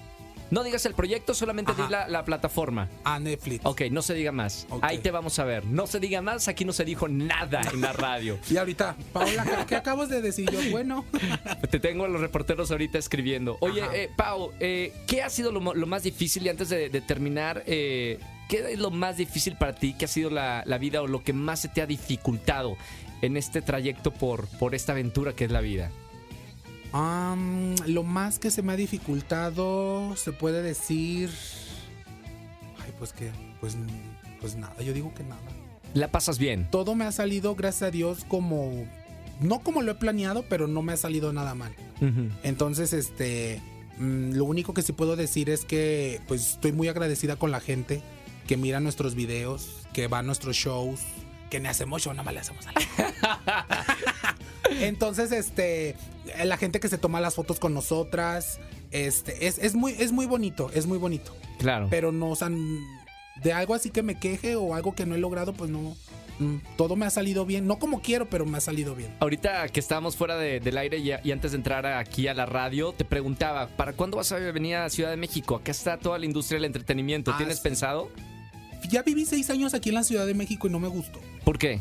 No 0.51 0.63
digas 0.63 0.85
el 0.85 0.93
proyecto, 0.93 1.33
solamente 1.33 1.73
di 1.73 1.83
la, 1.89 2.07
la 2.07 2.23
plataforma. 2.23 2.89
A 3.03 3.19
Netflix. 3.19 3.65
Ok, 3.65 3.81
no 3.91 4.01
se 4.01 4.13
diga 4.13 4.31
más. 4.31 4.67
Ok. 4.69 4.83
Ahí 4.83 4.99
te 4.99 5.11
vamos 5.11 5.39
a 5.39 5.43
ver. 5.43 5.65
No 5.65 5.87
se 5.87 5.99
diga 5.99 6.21
más, 6.21 6.47
aquí 6.47 6.65
no 6.65 6.73
se 6.73 6.85
dijo 6.85 7.07
nada 7.07 7.61
en 7.71 7.81
la 7.81 7.93
radio. 7.93 8.37
Y 8.53 8.57
ahorita, 8.57 8.95
Paola, 9.11 9.65
¿qué, 9.67 9.75
acabas 9.75 10.09
de 10.09 10.21
decir 10.21 10.49
yo? 10.51 10.59
Bueno. 10.69 11.05
Te 11.71 11.79
tengo 11.79 12.05
a 12.05 12.07
los 12.07 12.21
reporteros 12.21 12.69
ahorita 12.69 12.99
escribiendo. 12.99 13.57
Oye, 13.61 13.81
eh, 13.93 14.09
Pau, 14.15 14.51
eh, 14.59 14.93
¿qué 15.07 15.23
ha 15.23 15.29
sido 15.29 15.51
lo, 15.51 15.59
más 15.61 16.03
difícil? 16.03 16.45
Y 16.45 16.49
antes 16.49 16.69
de, 16.69 16.89
de 16.89 17.01
terminar, 17.01 17.63
eh, 17.65 18.19
¿qué 18.47 18.73
es 18.73 18.79
lo 18.79 18.91
más 18.91 19.17
difícil 19.17 19.55
para 19.55 19.73
ti? 19.73 19.95
¿Qué 19.97 20.05
ha 20.05 20.07
sido 20.07 20.29
la, 20.29 20.63
la 20.67 20.77
vida 20.77 21.01
o 21.01 21.07
lo 21.07 21.23
que 21.23 21.33
más 21.33 21.61
se 21.61 21.67
te 21.67 21.81
ha 21.81 21.87
dificultado 21.87 22.77
en 23.21 23.37
este 23.37 23.61
trayecto 23.61 24.11
por, 24.11 24.47
por 24.59 24.75
esta 24.75 24.91
aventura 24.91 25.33
que 25.33 25.45
es 25.45 25.51
la 25.51 25.61
vida? 25.61 25.89
Am, 26.93 27.75
lo 27.87 28.03
más 28.03 28.37
que 28.37 28.51
se 28.51 28.61
me 28.61 28.73
ha 28.73 28.75
dificultado, 28.75 30.15
se 30.15 30.31
puede 30.31 30.61
decir. 30.61 31.31
Ay, 32.79 32.93
pues 32.99 33.13
que, 33.13 33.31
pues, 33.59 33.75
pues 34.39 34.55
nada, 34.55 34.79
yo 34.81 34.93
digo 34.93 35.13
que 35.15 35.23
nada. 35.23 35.41
¿La 35.95 36.09
pasas 36.11 36.37
bien? 36.37 36.67
Todo 36.69 36.93
me 36.95 37.05
ha 37.05 37.11
salido, 37.11 37.55
gracias 37.55 37.89
a 37.89 37.91
Dios, 37.91 38.25
como. 38.27 38.85
No 39.39 39.59
como 39.59 39.81
lo 39.81 39.91
he 39.91 39.95
planeado, 39.95 40.45
pero 40.47 40.67
no 40.67 40.83
me 40.83 40.93
ha 40.93 40.97
salido 40.97 41.33
nada 41.33 41.55
mal. 41.55 41.73
Entonces, 42.43 42.93
este. 42.93 43.59
mm, 43.97 44.33
lo 44.33 44.45
único 44.45 44.75
que 44.75 44.83
sí 44.83 44.93
puedo 44.93 45.15
decir 45.15 45.49
es 45.49 45.65
que, 45.65 46.21
pues, 46.27 46.51
estoy 46.51 46.73
muy 46.73 46.89
agradecida 46.89 47.37
con 47.37 47.49
la 47.49 47.59
gente 47.59 48.01
que 48.45 48.55
mira 48.55 48.79
nuestros 48.79 49.15
videos, 49.15 49.87
que 49.93 50.07
va 50.07 50.19
a 50.19 50.23
nuestros 50.23 50.55
shows, 50.55 50.99
que 51.49 51.59
ni 51.59 51.67
hacemos 51.69 52.03
show, 52.03 52.13
nada 52.13 52.23
más 52.23 52.33
le 52.33 52.39
hacemos 52.41 52.67
a 52.67 52.71
la 52.71 53.85
Entonces, 54.81 55.31
este, 55.31 55.95
la 56.43 56.57
gente 56.57 56.79
que 56.79 56.89
se 56.89 56.97
toma 56.97 57.19
las 57.21 57.35
fotos 57.35 57.59
con 57.59 57.73
nosotras, 57.73 58.59
este, 58.91 59.47
es, 59.47 59.57
es 59.59 59.75
muy, 59.75 59.93
es 59.99 60.11
muy 60.11 60.25
bonito, 60.25 60.69
es 60.73 60.85
muy 60.85 60.97
bonito. 60.97 61.35
Claro. 61.59 61.87
Pero 61.89 62.11
no, 62.11 62.29
o 62.29 62.35
sea, 62.35 62.49
de 63.41 63.53
algo 63.53 63.73
así 63.73 63.89
que 63.89 64.03
me 64.03 64.19
queje 64.19 64.55
o 64.55 64.73
algo 64.75 64.93
que 64.95 65.05
no 65.05 65.15
he 65.15 65.17
logrado, 65.17 65.53
pues 65.53 65.69
no, 65.69 65.95
mm, 66.39 66.57
todo 66.77 66.95
me 66.95 67.05
ha 67.05 67.09
salido 67.09 67.45
bien, 67.45 67.67
no 67.67 67.79
como 67.79 68.01
quiero, 68.01 68.29
pero 68.29 68.45
me 68.45 68.57
ha 68.57 68.61
salido 68.61 68.95
bien. 68.95 69.11
Ahorita 69.19 69.67
que 69.69 69.79
estábamos 69.79 70.15
fuera 70.15 70.37
de- 70.37 70.59
del 70.59 70.77
aire 70.77 70.97
y, 70.97 71.11
y 71.23 71.31
antes 71.31 71.51
de 71.51 71.57
entrar 71.57 71.85
aquí 71.85 72.27
a 72.27 72.33
la 72.33 72.45
radio, 72.45 72.91
te 72.93 73.05
preguntaba, 73.05 73.67
¿para 73.67 73.93
cuándo 73.93 74.17
vas 74.17 74.31
a 74.31 74.37
venir 74.37 74.75
a 74.75 74.89
Ciudad 74.89 75.09
de 75.09 75.17
México? 75.17 75.55
Acá 75.55 75.71
está 75.71 75.97
toda 75.97 76.17
la 76.19 76.25
industria 76.25 76.57
del 76.57 76.65
entretenimiento. 76.65 77.31
Ah, 77.31 77.37
¿Tienes 77.37 77.57
sí. 77.57 77.63
pensado? 77.63 78.09
Ya 78.89 79.01
viví 79.01 79.25
seis 79.25 79.49
años 79.49 79.73
aquí 79.73 79.89
en 79.89 79.95
la 79.95 80.03
Ciudad 80.03 80.25
de 80.27 80.33
México 80.33 80.67
y 80.67 80.69
no 80.71 80.79
me 80.79 80.89
gustó. 80.89 81.19
¿Por 81.45 81.57
qué? 81.57 81.79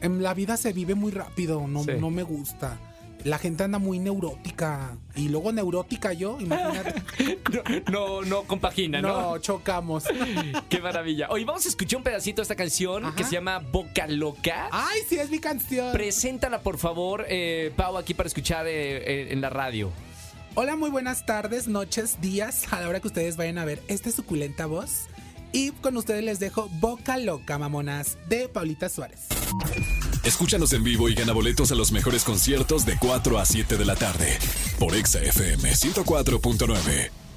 En 0.00 0.22
la 0.22 0.34
vida 0.34 0.56
se 0.56 0.72
vive 0.72 0.94
muy 0.94 1.10
rápido, 1.12 1.66
no, 1.66 1.82
Sí. 1.84 1.92
no 1.98 2.10
me 2.10 2.22
gusta. 2.22 2.78
La 3.24 3.38
gente 3.38 3.64
anda 3.64 3.78
muy 3.80 3.98
neurótica. 3.98 4.96
Y 5.16 5.28
luego 5.28 5.50
neurótica 5.52 6.12
yo, 6.12 6.38
imagínate. 6.40 7.02
No, 7.90 8.20
no, 8.20 8.22
no 8.22 8.42
compagina, 8.44 9.00
¿no? 9.00 9.08
no, 9.32 9.38
chocamos. 9.38 10.04
Qué 10.68 10.80
maravilla. 10.80 11.26
Hoy 11.30 11.44
vamos 11.44 11.64
a 11.66 11.68
escuchar 11.68 11.96
un 11.98 12.04
pedacito 12.04 12.36
de 12.36 12.42
esta 12.42 12.54
canción 12.54 13.04
Ajá. 13.06 13.16
que 13.16 13.24
se 13.24 13.32
llama 13.32 13.58
Boca 13.58 14.06
Loca. 14.06 14.68
Ay, 14.70 15.00
sí, 15.08 15.16
es 15.18 15.30
mi 15.30 15.38
canción. 15.40 15.90
Preséntala, 15.92 16.60
por 16.60 16.78
favor, 16.78 17.24
eh, 17.28 17.72
Pau, 17.74 17.96
aquí 17.96 18.14
para 18.14 18.28
escuchar 18.28 18.66
eh, 18.68 18.98
eh, 18.98 19.32
en 19.32 19.40
la 19.40 19.50
radio. 19.50 19.90
Hola, 20.54 20.76
muy 20.76 20.90
buenas 20.90 21.24
tardes, 21.26 21.66
noches, 21.68 22.20
días, 22.20 22.72
a 22.72 22.80
la 22.80 22.88
hora 22.88 23.00
que 23.00 23.08
ustedes 23.08 23.36
vayan 23.36 23.58
a 23.58 23.64
ver 23.64 23.82
esta 23.88 24.10
suculenta 24.12 24.66
voz. 24.66 25.06
Y 25.52 25.70
con 25.72 25.96
ustedes 25.96 26.24
les 26.24 26.38
dejo 26.38 26.68
Boca 26.80 27.16
Loca, 27.16 27.58
mamonas, 27.58 28.18
de 28.28 28.48
Paulita 28.48 28.88
Suárez. 28.88 29.26
Escúchanos 30.24 30.72
en 30.72 30.84
vivo 30.84 31.08
y 31.08 31.14
gana 31.14 31.32
boletos 31.32 31.72
a 31.72 31.74
los 31.74 31.92
mejores 31.92 32.24
conciertos 32.24 32.84
de 32.84 32.96
4 32.98 33.38
a 33.38 33.46
7 33.46 33.76
de 33.76 33.84
la 33.84 33.96
tarde 33.96 34.38
por 34.78 34.94
Exa 34.94 35.20
FM 35.20 35.72
104.9. 35.72 37.27